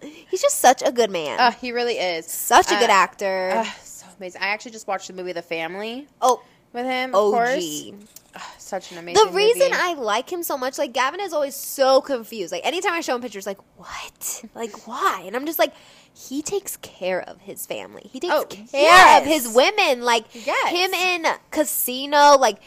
[0.00, 1.38] He's just such a good man.
[1.38, 2.26] Uh, he really is.
[2.26, 3.52] such a good uh, actor.
[3.56, 4.40] Uh, so amazing.
[4.42, 7.14] I actually just watched the movie The Family oh, with him.
[7.14, 7.32] Of OG.
[7.32, 7.90] course.
[8.34, 9.24] Ugh, such an amazing.
[9.26, 9.72] The reason movie.
[9.74, 12.52] I like him so much, like Gavin is always so confused.
[12.52, 15.24] Like anytime I show him pictures, like what, like why?
[15.26, 15.72] And I'm just like,
[16.14, 18.08] he takes care of his family.
[18.12, 19.22] He takes Oh, care yes.
[19.22, 20.02] of his women.
[20.02, 20.70] Like Yes.
[20.70, 22.58] him in Casino, like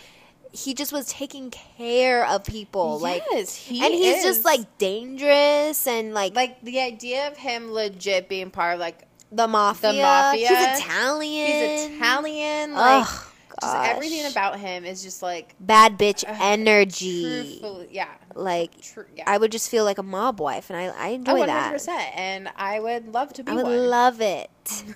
[0.52, 3.00] he just was taking care of people.
[3.00, 4.24] Like, Yes, he and he's is.
[4.24, 9.08] just like dangerous and like, like the idea of him legit being part of like
[9.32, 9.94] the mafia.
[9.94, 10.48] The mafia.
[10.50, 11.48] He's Italian.
[11.48, 12.74] he's Italian.
[12.74, 13.26] Like Ugh,
[13.64, 17.62] just everything about him is just like bad bitch Ugh, energy.
[17.90, 19.06] Yeah, Like true.
[19.16, 21.64] Yeah, I would just feel like a mob wife, and I I enjoy one that.
[21.64, 23.90] hundred percent, and I would love to be I would one.
[23.90, 24.84] love it.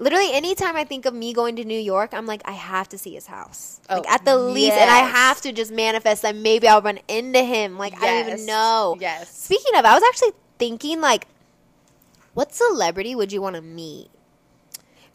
[0.00, 2.98] Literally, anytime I think of me going to New York, I'm like, I have to
[2.98, 3.80] see his house.
[3.90, 7.00] Oh, like at the least, and I have to just manifest that maybe I'll run
[7.08, 7.76] into him.
[7.78, 8.96] Like I don't even know.
[9.00, 9.28] Yes.
[9.36, 11.26] Speaking of, I was actually thinking like,
[12.34, 14.08] what celebrity would you want to meet?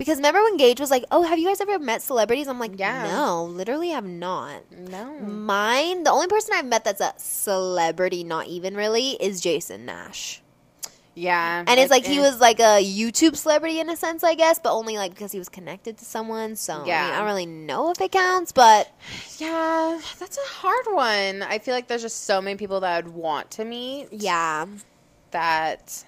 [0.04, 2.78] Because remember when Gage was like, "Oh, have you guys ever met celebrities?" I'm like,
[2.78, 3.04] Yeah.
[3.04, 5.14] "No, literally, have not." No.
[5.20, 10.42] Mine, the only person I've met that's a celebrity, not even really, is Jason Nash.
[11.16, 11.64] Yeah.
[11.66, 14.74] And it's like he was like a YouTube celebrity in a sense, I guess, but
[14.74, 16.56] only like because he was connected to someone.
[16.56, 17.08] So yeah.
[17.08, 17.14] Yeah.
[17.14, 18.92] I, don't really know if it counts, but
[19.38, 21.44] Yeah, that's a hard one.
[21.44, 24.66] I feel like there's just so many people that I'd want to meet yeah,
[25.32, 26.04] that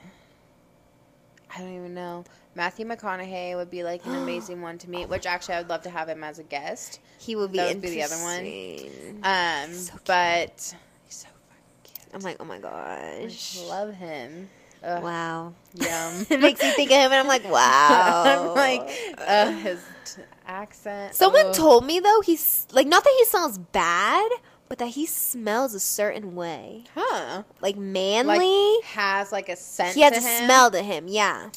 [1.55, 2.25] I don't even know.
[2.55, 5.81] Matthew McConaughey would be like an amazing one to meet, which actually I would love
[5.83, 6.99] to have him as a guest.
[7.19, 7.57] he would be.
[7.59, 9.21] That would be the other one.
[9.23, 12.07] Um, So but he's so fucking cute.
[12.13, 14.49] I'm like, oh my gosh, just love him.
[14.83, 15.53] Ugh, wow.
[15.73, 16.25] Yum.
[16.29, 18.23] it makes me think of him, and I'm like, wow.
[18.25, 21.15] I'm like, uh, his t- accent.
[21.15, 21.55] someone ugh.
[21.55, 24.29] told me though he's like not that he smells bad,
[24.69, 27.43] but that he smells a certain way, huh?
[27.61, 28.77] like Like manly.
[28.83, 29.95] has like a scent.
[29.95, 30.45] he has to a him.
[30.45, 31.49] smell to him, yeah.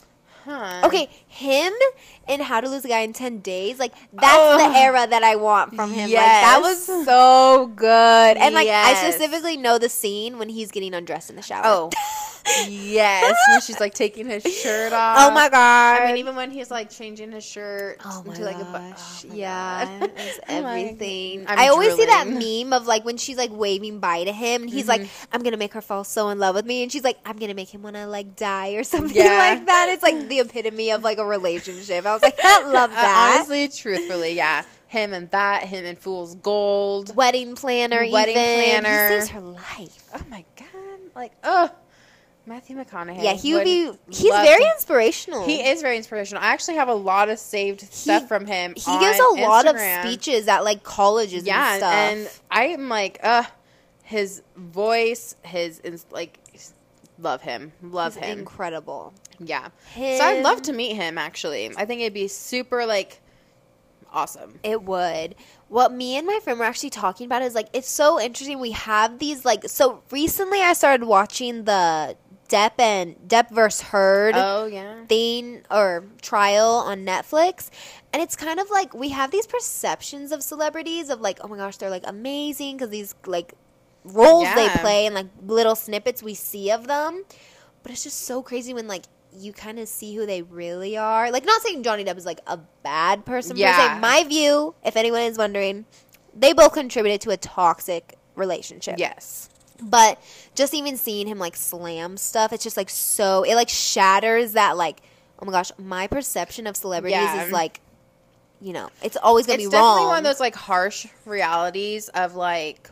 [0.49, 0.87] Huh.
[0.87, 1.73] Okay, him
[2.27, 5.37] and How to Lose a Guy in 10 Days, like, that's the era that I
[5.37, 6.03] want from him.
[6.05, 6.45] Like, Yes.
[6.45, 8.37] that was so good.
[8.37, 11.63] And, like, I specifically know the scene when he's getting undressed in the shower.
[11.67, 11.91] Oh,
[12.69, 15.17] Yes, when she's like taking his shirt off.
[15.21, 16.03] Oh my god!
[16.03, 19.25] I mean, even when he's like changing his shirt Oh into like a bush.
[19.31, 20.11] oh yeah, God.
[20.17, 21.45] it's Oh everything.
[21.47, 24.63] I'm I always see that meme of like when she's like waving bye to him,
[24.63, 25.25] and he's like, Mm-hmm.
[25.35, 27.55] "I'm gonna make her fall so in love with me," and she's like, "I'm gonna
[27.55, 29.39] make him wanna like die or something Yeah.
[29.39, 32.07] like that." It's like the epitome of like a relationship.
[32.07, 33.37] I was like, I love Uh, that.
[33.37, 34.65] honestly, truthfully, yeah.
[34.89, 37.15] Him and that, him and Fool's Gold.
[37.15, 38.81] Wedding planner, Wedding even.
[38.83, 39.09] planner.
[39.17, 40.09] He saves her life.
[40.15, 40.67] Oh my god!
[41.15, 41.71] Like, oh,
[42.49, 43.23] Matthew McConaughey.
[43.23, 43.93] Yeah, he would be.
[44.11, 45.45] He's very to- inspirational.
[45.45, 46.43] He is very inspirational.
[46.43, 48.75] I actually have a lot of saved stuff from him.
[48.77, 51.93] He gives a lot of speeches at like colleges Yeah, and stuff.
[51.93, 53.45] and I am like, uh,
[54.03, 55.81] his voice, his
[56.11, 56.39] like,
[57.19, 58.39] love him, love He's him.
[58.41, 59.13] incredible.
[59.39, 59.69] yeah.
[59.95, 61.19] Him, So I'd love to meet him.
[61.19, 63.21] Actually, I think it'd be super like
[64.13, 64.59] awesome.
[64.63, 65.35] It would.
[65.69, 68.59] What me and my friend were actually talking about is like it's so interesting.
[68.59, 70.61] We have these like so recently.
[70.63, 72.17] I started watching the
[72.49, 75.05] Depp and Depp versus Heard Oh yeah.
[75.07, 77.71] thing or trial on Netflix.
[78.13, 81.57] And it's kind of like we have these perceptions of celebrities of like, oh my
[81.57, 83.55] gosh, they're like amazing because these like
[84.05, 87.25] roles they play and like little snippets we see of them.
[87.83, 89.05] But it's just so crazy when like
[89.37, 91.31] you kind of see who they really are.
[91.31, 93.95] Like, not saying Johnny Depp is like a bad person per Yeah.
[93.95, 94.01] se.
[94.01, 95.85] My view, if anyone is wondering,
[96.35, 98.95] they both contributed to a toxic relationship.
[98.99, 99.51] Yes.
[99.83, 100.21] But
[100.55, 104.77] just even seeing him like slam stuff, it's just like so it like shatters that
[104.77, 105.01] like
[105.41, 107.45] oh my gosh, my perception of celebrities Yeah.
[107.47, 107.81] is like
[108.61, 110.07] you know, it's always gonna It's be definitely wrong.
[110.09, 112.91] one of those like harsh realities of like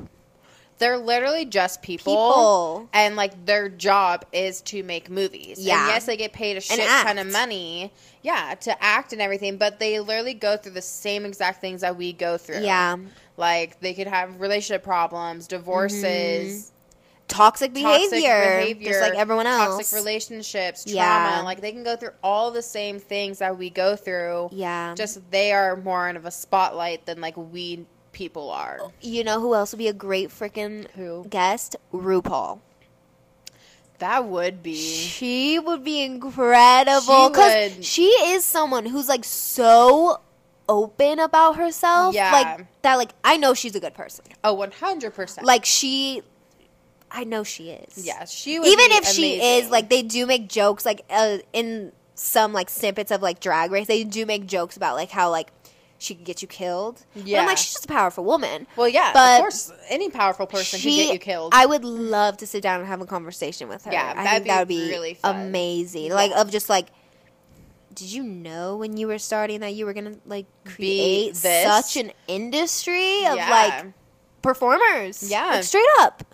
[0.78, 2.88] they're literally just people, People.
[2.92, 5.58] and like their job is to make movies.
[5.58, 5.80] Yeah.
[5.80, 7.90] And yes, they get paid a shit ton of money.
[8.22, 11.96] Yeah, to act and everything, but they literally go through the same exact things that
[11.96, 12.60] we go through.
[12.60, 12.96] Yeah.
[13.38, 16.75] Like they could have relationship problems, divorces, toxic
[17.28, 19.76] toxic behavior, behavior, just like everyone else.
[19.76, 20.96] toxic relationships, trauma.
[20.96, 21.42] Yeah.
[21.44, 24.50] Like they can go through all the same things that we go through.
[24.52, 24.94] yeah.
[24.94, 28.78] Just they are more of a spotlight than like we people are.
[29.02, 31.26] you know who else would be a great freaking Who?
[31.28, 31.76] guest?
[31.92, 32.60] RuPaul.
[33.98, 34.76] That would be.
[34.76, 37.84] She would be incredible because would.
[37.84, 40.20] she is someone who's like so
[40.68, 42.14] open about herself.
[42.14, 42.32] Yeah.
[42.32, 44.24] Like that like I know she's a good person.
[44.44, 45.46] Oh, one hundred percent.
[45.46, 46.22] Like she
[47.10, 48.04] I know she is.
[48.04, 49.64] yeah, she would Even if she amazing.
[49.64, 53.70] is like they do make jokes like uh, in some like snippets of like drag
[53.70, 55.50] race they do make jokes about like how like
[55.98, 57.04] she could get you killed.
[57.14, 57.40] Yeah.
[57.40, 58.66] I'm like she's just a powerful woman.
[58.76, 61.52] Well, yeah, but of course, any powerful person she, can get you killed.
[61.54, 63.92] I would love to sit down and have a conversation with her.
[63.92, 65.46] Yeah, I think that would be really fun.
[65.46, 66.12] amazing.
[66.12, 66.88] Like of just like,
[67.94, 72.12] did you know when you were starting that you were gonna like create such an
[72.28, 73.50] industry of yeah.
[73.50, 73.86] like
[74.42, 75.30] performers?
[75.30, 75.46] Yeah.
[75.46, 76.24] like, straight up.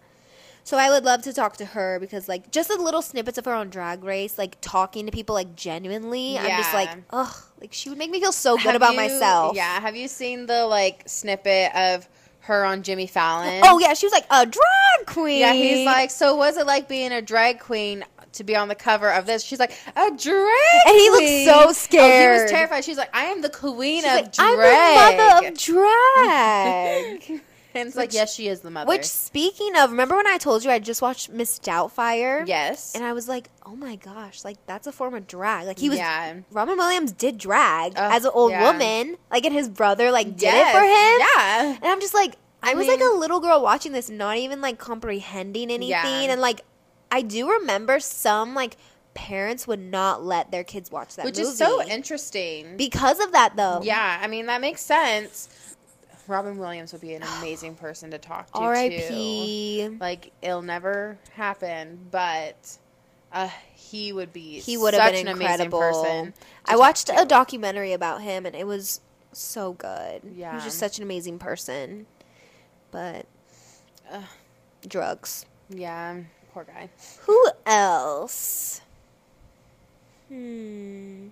[0.64, 3.44] So I would love to talk to her because like just the little snippets of
[3.46, 6.38] her on Drag Race, like talking to people like genuinely.
[6.38, 8.96] I'm just like, ugh, like she would make me feel so good Have about you-
[9.00, 9.56] myself.
[9.56, 12.08] Yeah, have you seen the like snippet of
[12.40, 13.60] her on Jimmy Fallon?
[13.64, 15.40] Oh yeah, she was like a drag queen.
[15.40, 18.74] Yeah, he's like, so was it like being a drag queen to be on the
[18.74, 19.42] cover of this?
[19.44, 21.46] She's like, a drag And he looked queen?
[21.46, 22.84] so Oh, he was terrified.
[22.84, 24.58] She's like, I am the queen She's of like, drag.
[24.58, 27.40] I'm the mother of drag.
[27.74, 28.88] and it's like, yes, she is the mother.
[28.88, 32.46] Which, speaking of, remember when I told you I just watched Miss Doubtfire?
[32.46, 35.66] yes, And I was like, oh my gosh, like that's a form of drag.
[35.66, 36.34] Like he was, Yeah.
[36.50, 38.70] Robin Williams did drag Ugh, as an old yeah.
[38.72, 41.72] woman, like, and his brother like did Yes, it for him.
[41.74, 41.76] Yeah.
[41.82, 44.60] And I'm just like, I, I was like a little girl watching this, not even
[44.60, 46.30] like comprehending anything, Yeah.
[46.32, 46.60] and like
[47.10, 48.76] I do remember some like
[49.14, 52.76] parents would not let their kids watch that Which movie is so interesting.
[52.76, 53.80] because of that though.
[53.82, 55.48] yeah, I mean that makes sense.
[56.32, 58.58] Robin Williams would be an amazing person to talk to.
[58.58, 59.98] R.I.P.
[60.00, 62.78] Like it'll never happen, but
[63.32, 64.58] uh, he would be.
[64.60, 65.78] He would have been incredible.
[65.78, 66.34] person.
[66.64, 69.00] I watched a documentary about him, and it was
[69.32, 70.22] so good.
[70.24, 70.54] he Yeah.
[70.54, 72.06] was just such an amazing person.
[72.90, 73.26] But
[74.10, 74.22] Ugh.
[74.86, 75.46] drugs.
[75.68, 76.16] Yeah,
[76.52, 76.90] poor guy.
[77.20, 78.80] Who else?
[80.28, 81.28] Hmm.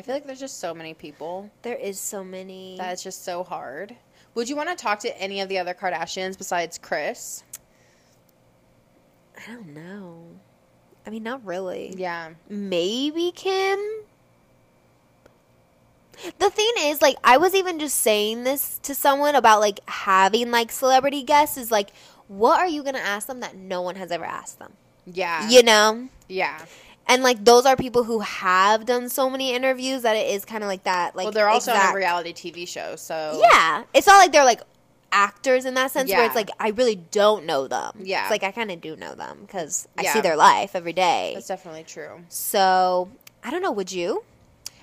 [0.00, 2.76] I feel like there's just so many people There is so many.
[2.78, 3.94] That is just so hard.
[4.34, 7.44] Would you want to talk to any of the other Kardashians besides Kris?
[9.36, 10.24] I don't know.
[11.06, 11.92] I mean, not really.
[11.98, 12.30] Yeah.
[12.48, 13.78] Maybe Kim.
[16.38, 20.50] The thing is, like, I was even just saying this to someone about like having
[20.50, 21.90] like celebrity guests is like,
[22.26, 24.72] what are you gonna ask them that no one has ever asked them?
[25.04, 25.46] Yeah.
[25.50, 26.08] You know?
[26.26, 26.64] Yeah.
[27.10, 30.62] And like those are people who have done so many interviews that it is kind
[30.62, 31.16] of like that.
[31.16, 34.30] Like, well, they're also exact- on a reality TV show, so Yeah, it's not like
[34.32, 34.62] they're like
[35.12, 37.92] actors in that sense where it's like I really don't know them.
[38.04, 38.22] Yeah.
[38.22, 40.12] It's like I kind of do know them because I Yeah.
[40.12, 41.32] see their life every day.
[41.34, 42.20] That's definitely true.
[42.28, 43.10] So
[43.42, 43.72] I don't know.
[43.72, 44.22] Would you?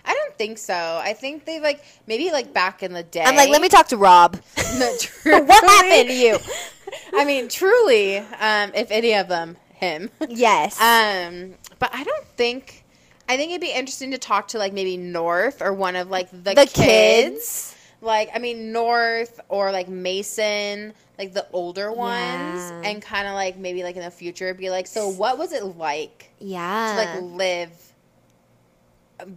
[0.03, 1.01] I don't think so.
[1.01, 3.23] I think they like maybe like back in the day.
[3.23, 4.37] I'm like, let me talk to Rob.
[4.77, 4.85] No,
[5.23, 6.37] what happened to you?
[7.13, 10.11] I mean, truly, um, if any of them, him.
[10.27, 10.79] Yes.
[10.79, 12.83] Um, but I don't think.
[13.29, 16.29] I think it'd be interesting to talk to like maybe North or one of like
[16.31, 16.73] the, the kids.
[16.73, 17.75] kids.
[17.99, 22.81] Like I mean North or like Mason, like the older ones, Yeah.
[22.85, 25.63] and kind of like maybe like in the future be like, so what was it
[25.63, 26.91] like Yeah.
[26.91, 27.86] to like live,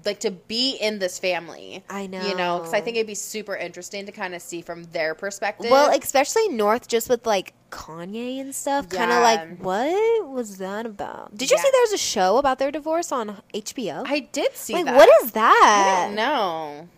[0.04, 1.82] like to be in this family?
[1.88, 2.20] I know.
[2.26, 5.14] You know, because I think it'd be super interesting to kind of see from their
[5.14, 5.70] perspective.
[5.70, 8.88] Well, especially North, just with like Kanye and stuff.
[8.88, 11.36] Kind of like, what was that about?
[11.36, 11.62] Did you Yeah.
[11.62, 14.04] see there's a show about their divorce on HBO?
[14.06, 14.96] I did see like, that.
[14.96, 15.96] what is that?
[16.02, 16.88] I don't know.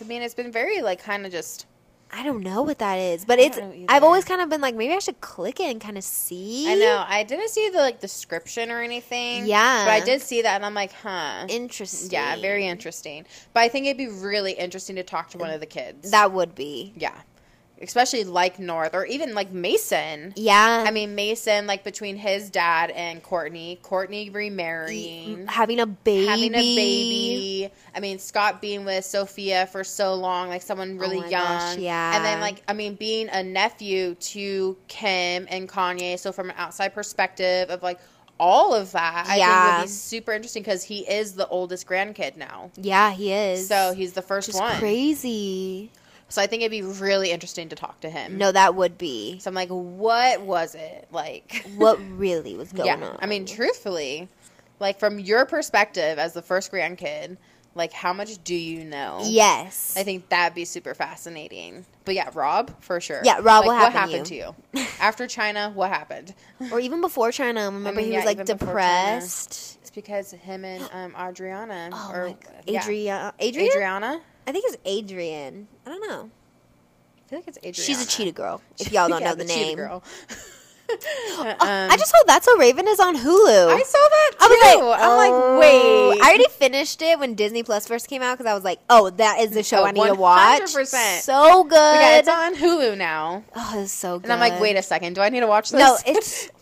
[0.00, 1.66] I mean, it's been very like kind of just.
[2.12, 3.58] I don't know what that is, but I it's.
[3.88, 6.70] I've always kind of been like, maybe I should click it and kind of see.
[6.70, 7.04] I know.
[7.06, 9.46] I didn't see the like description or anything.
[9.46, 9.84] Yeah.
[9.84, 11.46] But I did see that, and I'm like, huh.
[11.48, 12.10] Interesting.
[12.10, 13.26] Yeah, very interesting.
[13.52, 16.10] But I think it'd be really interesting to talk to one of the kids.
[16.10, 16.92] That would be.
[16.96, 17.14] yeah,
[17.82, 20.32] especially like North or even like Mason.
[20.36, 20.84] Yeah.
[20.86, 26.26] I mean Mason, like between his dad and Courtney, Courtney remarrying, having a baby.
[26.26, 27.70] having a baby.
[27.94, 31.30] I mean Scott being with Sophia for so long, like someone really Oh young.
[31.30, 32.16] gosh, yeah.
[32.16, 36.18] And then like I mean being a nephew to Kim and Kanye.
[36.18, 37.98] So from an outside perspective of like
[38.38, 39.76] all of that, I think Yeah.
[39.78, 42.70] would be super interesting because he is the oldest grandkid now.
[42.76, 43.68] Yeah, he is.
[43.68, 44.78] So he's the first just one.
[44.78, 45.90] crazy.
[46.30, 48.38] So I think it'd be really interesting to talk to him.
[48.38, 49.38] No, that would be.
[49.40, 51.66] So I'm like, what was it like?
[51.76, 53.08] What really was going yeah.
[53.08, 53.18] on?
[53.20, 54.28] I mean, truthfully,
[54.78, 57.36] like from your perspective as the first grandkid,
[57.74, 59.20] like how much do you know?
[59.24, 59.94] yes.
[59.96, 61.84] I think that'd be super fascinating.
[62.04, 63.20] But yeah, Rob for sure.
[63.24, 64.54] Yeah, Rob, Like, what happened to you?
[65.00, 66.34] After China, what happened?
[66.72, 69.78] or even before China, I remember mean, he yeah, was like depressed.
[69.82, 72.38] It's because him and um, Adriana Oh or God.
[72.66, 72.80] yeah.
[72.82, 73.70] Adria- Adrian?
[73.70, 74.20] Adriana.
[74.46, 75.68] I think it's Adrian.
[75.86, 76.30] I don't know.
[77.26, 77.74] I feel like it's Adrian.
[77.74, 78.60] She's a cheetah girl.
[78.78, 79.76] If y'all don't Yeah, know the, cheetah name.
[79.76, 80.02] girl.
[80.92, 81.56] Oh, Um,
[81.88, 83.68] I just saw That's So Raven is on Hulu.
[83.68, 84.44] I saw that too.
[84.44, 85.58] I was like, I'm like, oh.
[85.60, 86.20] wait.
[86.20, 89.08] I already finished it when Disney Plus first came out because I was like, oh,
[89.10, 90.62] that is the show Oh, I need to watch.
[90.62, 91.20] 100%.
[91.20, 91.70] So good.
[91.70, 93.44] But yeah, it's on Hulu now.
[93.54, 94.24] oh, it's so good.
[94.24, 95.78] And I'm like, wait a second, do I need to watch this?
[95.78, 96.50] No, it's.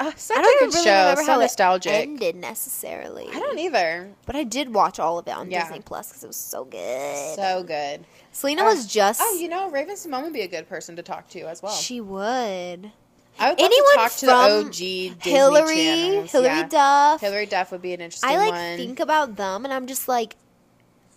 [0.00, 0.98] oh, such I a don't good really show.
[1.00, 1.92] remember So how nostalgic.
[1.92, 3.28] it ended necessarily.
[3.28, 4.10] I don't either.
[4.26, 5.64] But I did watch all of it on Yeah.
[5.64, 7.34] Disney Plus because it was so good.
[7.36, 8.04] So good.
[8.32, 9.20] Selena Uh, was just.
[9.22, 11.72] Oh, you know, Raven-Symoné would be a good person to talk to as well.
[11.72, 12.90] She would.
[13.38, 16.32] I would anyone to talk to the OG Disney Hilary, channels.
[16.32, 16.68] Hilary yeah.
[16.68, 17.20] Duff.
[17.20, 18.76] Hilary Duff would be an interesting I like one.
[18.76, 20.36] think about them and I'm just like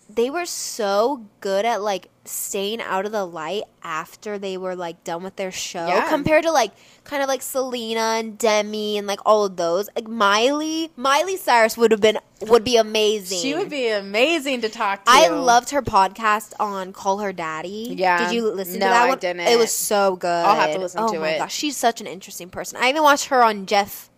[0.10, 5.04] they were so good at like staying out of the light after they were like
[5.04, 6.08] done with their show Yeah.
[6.10, 6.72] compared to like
[7.04, 9.90] kind of like Selena and Demi and like all of those.
[9.96, 13.40] Like Miley, Miley Cyrus would have been would be amazing.
[13.40, 15.12] she would be amazing to talk to.
[15.12, 17.96] I loved her podcast on Call Her Daddy.
[17.98, 18.26] Yeah.
[18.26, 19.42] Did you listen No, to that I didn't.
[19.48, 20.28] It was so good.
[20.46, 21.10] I'll have to listen to it.
[21.10, 21.38] oh to my it.
[21.40, 22.80] gosh, she's such an interesting person.
[22.82, 24.10] I even watched her on Jeff.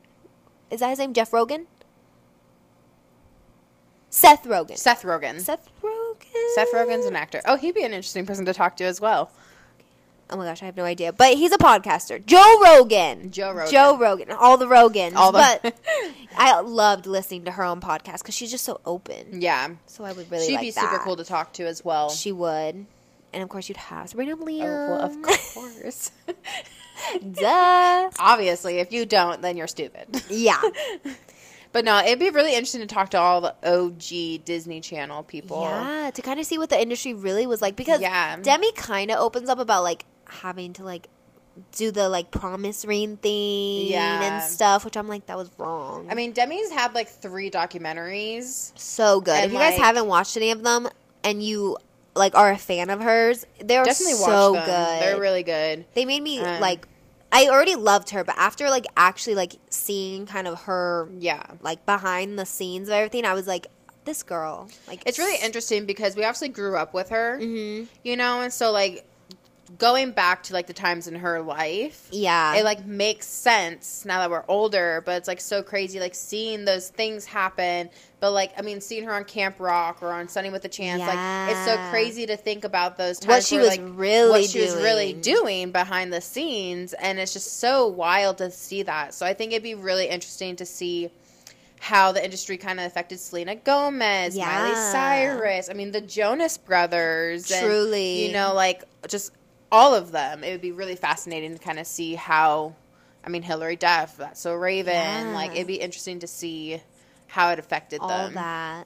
[0.69, 1.13] Is that his name?
[1.13, 1.67] Jeff Rogan.
[4.15, 4.77] Seth Rogen.
[4.77, 5.41] Seth Rogen.
[5.41, 6.53] Seth Rogen.
[6.55, 7.41] Seth Rogen's an actor.
[7.45, 9.29] Oh, he'd be an interesting person to talk to as well.
[10.29, 11.11] Oh my gosh, I have no idea.
[11.11, 12.25] But he's a podcaster.
[12.25, 13.29] Joe Rogan.
[13.31, 13.71] Joe Rogan.
[13.71, 14.31] Joe Rogan.
[14.31, 15.15] All the Rogans.
[15.15, 15.75] All the- But
[16.37, 19.41] I loved listening to her own podcast because she's just so open.
[19.41, 19.71] Yeah.
[19.85, 22.09] So I would really She'd like be super cool to talk to as well.
[22.09, 22.85] She would.
[23.33, 24.63] And of course, you'd have Sabrina Liam.
[24.63, 25.21] Oh, well, of
[25.81, 26.11] course.
[27.33, 28.09] Duh.
[28.17, 30.23] Obviously, if you don't, then you're stupid.
[30.29, 30.61] Yeah.
[31.75, 35.61] But no, it'd be really interesting to talk to all the OG Disney Channel people.
[35.63, 38.37] Yeah, to kind of see what the industry really was like because Yeah.
[38.41, 41.09] Demi kind of opens up about like having to like
[41.73, 44.21] do the like promise ring thing Yeah.
[44.23, 46.07] and stuff, which I'm like that was wrong.
[46.09, 48.71] I mean, Demi's had like three documentaries.
[48.79, 49.43] so good.
[49.43, 50.87] if you guys haven't watched any of them
[51.25, 51.77] and you
[52.15, 54.65] like are a fan of hers, they're Definitely so good.
[55.01, 55.83] They're really good.
[55.93, 56.87] they made me Um, like
[57.35, 61.43] I already loved her, but after like actually like seeing kind of her Yeah.
[61.61, 63.67] like behind the scenes of everything, I was like
[64.05, 64.69] this girl.
[64.87, 67.87] Like It's really interesting because we obviously grew up with her, Mhm.
[68.03, 69.03] you know, and so like
[69.79, 72.55] going back to like the times in her life, Yeah.
[72.55, 76.65] it like makes sense now that we're older, but it's like so crazy like seeing
[76.65, 77.89] those things happen.
[78.19, 81.01] But like I mean seeing her on Camp Rock or on Sonny with a Chance,
[81.01, 84.29] like it's so crazy to think about those times what she where, was like, really
[84.41, 85.21] what she was really doing.
[85.43, 89.13] doing behind the scenes and it's just so wild to see that.
[89.15, 91.09] So I think it'd be really interesting to see
[91.79, 97.51] how the industry kind of affected Selena Gomez, Miley Cyrus, I mean the Jonas brothers
[97.51, 98.27] and, Truly.
[98.27, 99.31] you know like just
[99.75, 100.43] all of them.
[100.43, 102.75] It would be really fascinating to kind of see how.
[103.23, 104.93] I mean, Hilary Duff, that's so Raven.
[104.93, 105.31] Yeah.
[105.33, 106.79] Like, it'd be interesting to see
[107.27, 108.35] how it affected All them.
[108.35, 108.85] that.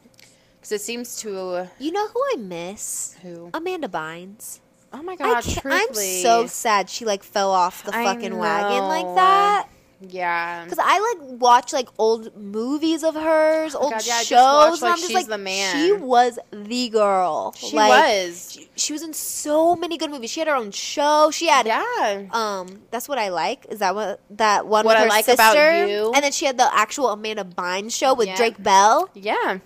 [0.55, 3.15] Because it seems to You know who I miss?
[3.21, 3.49] who?
[3.53, 4.59] Amanda Bynes.
[4.91, 5.45] Oh my god!
[5.65, 9.67] I'm so sad she like fell off the fucking wagon like that.
[10.07, 10.63] Yeah.
[10.63, 14.37] Because I like watch like old movies of hers, old Oh God, yeah, I shows.
[14.39, 15.75] watched, and I'm just like, the Man.
[15.75, 17.53] She was the girl.
[17.57, 18.51] She Like, was.
[18.53, 20.29] She, she was in so many good movies.
[20.31, 21.31] She had her own show.
[21.31, 22.27] She had Yeah.
[22.31, 22.81] um.
[22.91, 23.65] That's what I like.
[23.69, 25.33] Is that what that one What with I her Like sister?
[25.41, 26.11] About You.
[26.15, 28.37] And then she had the actual Amanda Bynes show with Yeah.
[28.37, 29.09] Drake Bell.
[29.13, 29.59] Yeah.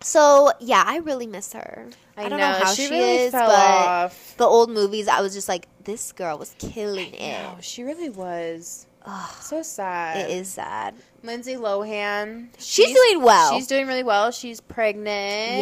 [0.00, 1.88] So yeah, I really miss her.
[2.16, 4.34] I, don't know, how she, she, really is, but off.
[4.36, 7.42] the old movies, I was just like, this girl was killing it.
[7.42, 8.86] No, she really was.
[9.06, 10.16] Ugh, So sad.
[10.18, 10.94] it is sad.
[11.22, 12.48] Lindsay Lohan.
[12.58, 13.52] She's, doing well.
[13.54, 14.30] She's doing really well.
[14.30, 15.08] She's pregnant.
[15.08, 15.60] And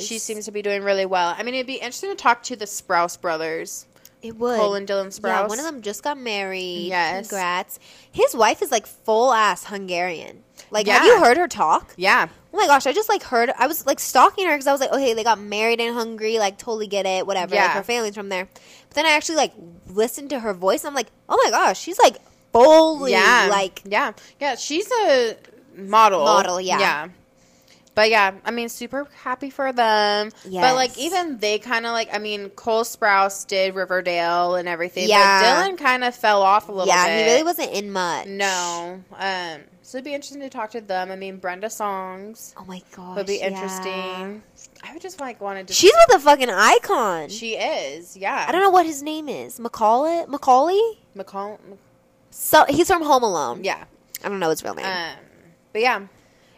[0.00, 1.34] yes, she seems to be doing really well.
[1.36, 3.86] I mean, it'd be interesting to talk to the Sprouse brothers,
[4.22, 4.58] It would.
[4.58, 5.28] Cole and Dylan Sprouse.
[5.28, 6.88] Yeah, one of them just got married.
[6.88, 7.28] Yes.
[7.28, 7.78] Congrats.
[8.12, 10.42] His wife is like full ass Hungarian.
[10.70, 11.94] Like, have you heard her talk?
[11.96, 12.28] Yeah.
[12.52, 13.50] Oh my gosh, I just like heard.
[13.58, 16.38] I was like stalking her because I was like, okay, they got married in Hungary.
[16.38, 17.26] Like, totally get it.
[17.26, 17.54] Whatever.
[17.54, 17.74] Like, Yeah.
[17.74, 18.46] her family's from there.
[18.88, 19.52] But then I actually like
[19.88, 20.82] listened to her voice.
[20.84, 22.16] and I'm like, oh my gosh, she's like
[23.08, 23.48] Yeah.
[23.50, 24.12] like yeah.
[24.40, 24.56] Yeah.
[24.56, 25.36] She's a
[25.76, 26.24] model.
[26.24, 26.78] Model, yeah.
[26.78, 27.08] Yeah.
[27.96, 30.30] But yeah, I mean, super happy for them.
[30.44, 30.60] Yeah.
[30.60, 35.08] But like, even they kind of like, I mean, Cole Sprouse did Riverdale and everything.
[35.08, 35.40] Yeah.
[35.40, 37.24] But Dylan kind of fell off a little yeah, bit.
[37.24, 38.26] he really wasn't in much.
[38.26, 39.02] No.
[39.14, 39.62] Um.
[39.80, 41.10] So it'd be interesting to talk to them.
[41.10, 43.46] I mean, Brenda Songs Oh my gosh, would be yeah.
[43.46, 44.42] interesting.
[44.82, 45.72] I would just like wanted to.
[45.72, 47.30] She's with a fucking icon.
[47.30, 48.14] She is.
[48.14, 48.44] Yeah.
[48.46, 49.58] I don't know what his name is.
[49.58, 50.26] Macaulay.
[50.26, 50.98] Macaulay.
[51.16, 51.58] McCall.
[52.38, 53.64] So he's from Home Alone.
[53.64, 53.84] Yeah.
[54.22, 54.84] I don't know his real name.
[54.84, 55.16] Um,
[55.72, 56.06] but yeah,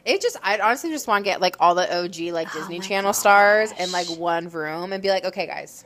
[0.05, 2.79] it just I honestly just want to get like all the OG like Oh Disney
[2.79, 5.85] my Channel stars in like one room and be like, okay, guys,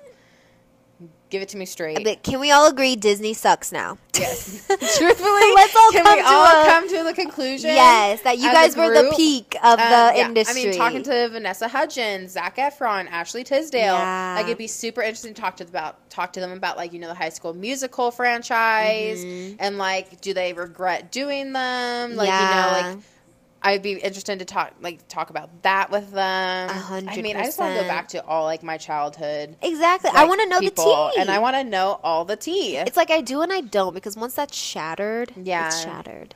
[1.30, 2.05] give it to me straight.
[2.05, 3.98] But can we all agree Disney sucks now?
[4.14, 4.66] yes,
[4.98, 7.70] Truthfully, let's all can come we to all a- come to the conclusion?
[7.70, 10.62] Yes, that you guys were the peak of Um, the yeah, industry.
[10.62, 14.34] I mean, talking to Vanessa Hudgens, Zac Efron, Ashley Tisdale, Yeah.
[14.36, 16.98] like it'd be super interesting to talk to about talk to them about like you
[16.98, 19.57] know the High School Musical franchise Mhm.
[19.59, 22.16] and like do they regret doing them?
[22.16, 22.40] Like Yeah.
[22.40, 23.05] you know, like
[23.62, 26.68] I'd be interested to talk like talk about that with them.
[26.68, 29.56] A hundred I mean, I just want to go back to all like my childhood.
[29.62, 30.10] exactly.
[30.12, 32.36] I like, want to know people, the tea, and I want to know all the
[32.36, 32.76] tea.
[32.76, 35.66] It's like I do and I don't because once that's shattered, Yeah.
[35.68, 36.34] it's shattered.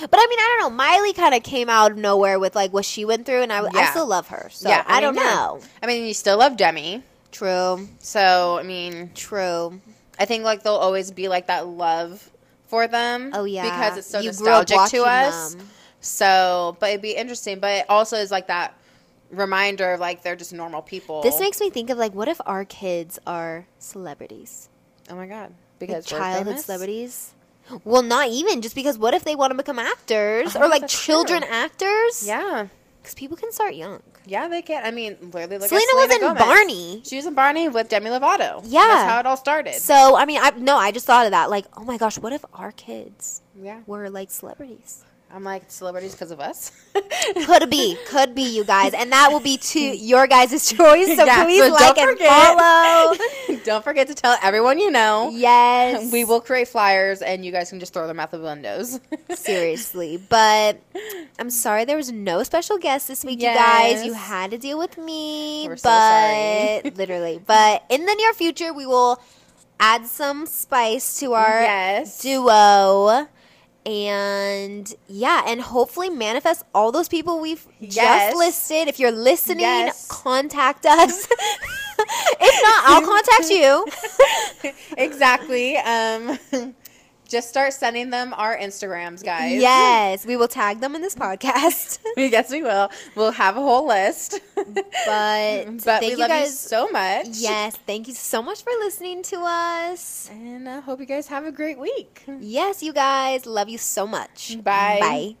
[0.00, 0.76] But I mean, I don't know.
[0.76, 3.62] Miley kind of came out of nowhere with like what she went through, and I,
[3.72, 4.48] I still love her.
[4.50, 5.34] So Yeah, I, I don't mean, yeah.
[5.34, 5.60] know.
[5.82, 9.80] I mean, you still love Demi, True, so I mean, true.
[10.18, 12.28] I think like there'll always be like that love
[12.68, 13.30] for them.
[13.34, 15.54] Oh yeah, because it's so You nostalgic to us.
[15.54, 15.68] them.
[16.02, 17.58] So, but it'd be interesting.
[17.60, 18.76] But it also is like that
[19.30, 21.22] reminder of like they're just normal people.
[21.22, 24.68] This makes me think of like, what if our kids are celebrities,
[25.08, 26.64] oh my god, like because we're childhood famous?
[26.66, 27.34] celebrities?
[27.84, 28.98] Well, not even just because.
[28.98, 31.50] What if they want to become actors Oh, or like children true.
[31.50, 32.26] actors?
[32.26, 32.66] Yeah,
[33.00, 34.02] because people can start young.
[34.26, 34.84] yeah, they can.
[34.84, 36.42] I mean, literally, look at Selena was in Gomez.
[36.42, 37.02] Barney.
[37.04, 38.62] She was in Barney with Demi Lovato.
[38.66, 38.80] Yeah.
[38.86, 39.74] that's how it all started.
[39.74, 41.48] So I mean, I no, I just thought of that.
[41.50, 45.04] Like, oh my gosh, what if our kids yeah, were like celebrities?
[45.34, 46.70] I'm like celebrities because of us.
[47.46, 51.06] Could be, could be, you guys, and that will be to your guys' choice.
[51.16, 52.28] So Yeah, please so like and forget.
[52.58, 53.16] follow.
[53.64, 55.30] Don't forget to tell everyone you know.
[55.32, 59.00] Yes, We will create flyers, and you guys can just throw them out the windows.
[59.34, 60.22] seriously.
[60.28, 60.82] But
[61.38, 64.04] I'm sorry there was no special guest this week, you guys.
[64.04, 65.66] You had to deal with me.
[65.68, 66.90] We're so but sorry.
[66.94, 69.22] literally, but in the near future, we will
[69.80, 72.20] add some spice to our yes.
[72.20, 73.28] duo.
[73.84, 77.94] And yeah, and hopefully manifest all those people we've Yes.
[78.30, 78.88] just listed.
[78.88, 80.06] If you're listening, Yes.
[80.08, 81.26] contact us.
[81.98, 83.86] if not, I'll contact you.
[84.96, 85.76] exactly.
[85.78, 86.38] Um,
[87.32, 89.60] just start sending them our Instagrams, guys.
[89.60, 91.98] Yes, we will tag them in this podcast.
[92.16, 92.90] yes, we will.
[93.16, 94.38] We'll have a whole list.
[94.54, 94.64] But
[95.04, 97.26] but thank we you love you guys- so much.
[97.32, 100.28] yes, thank you so much for listening to us.
[100.30, 102.22] And I hope you guys have a great week.
[102.40, 104.62] Yes, you guys, love you so much.
[104.62, 104.98] Bye.
[105.00, 105.36] Bye.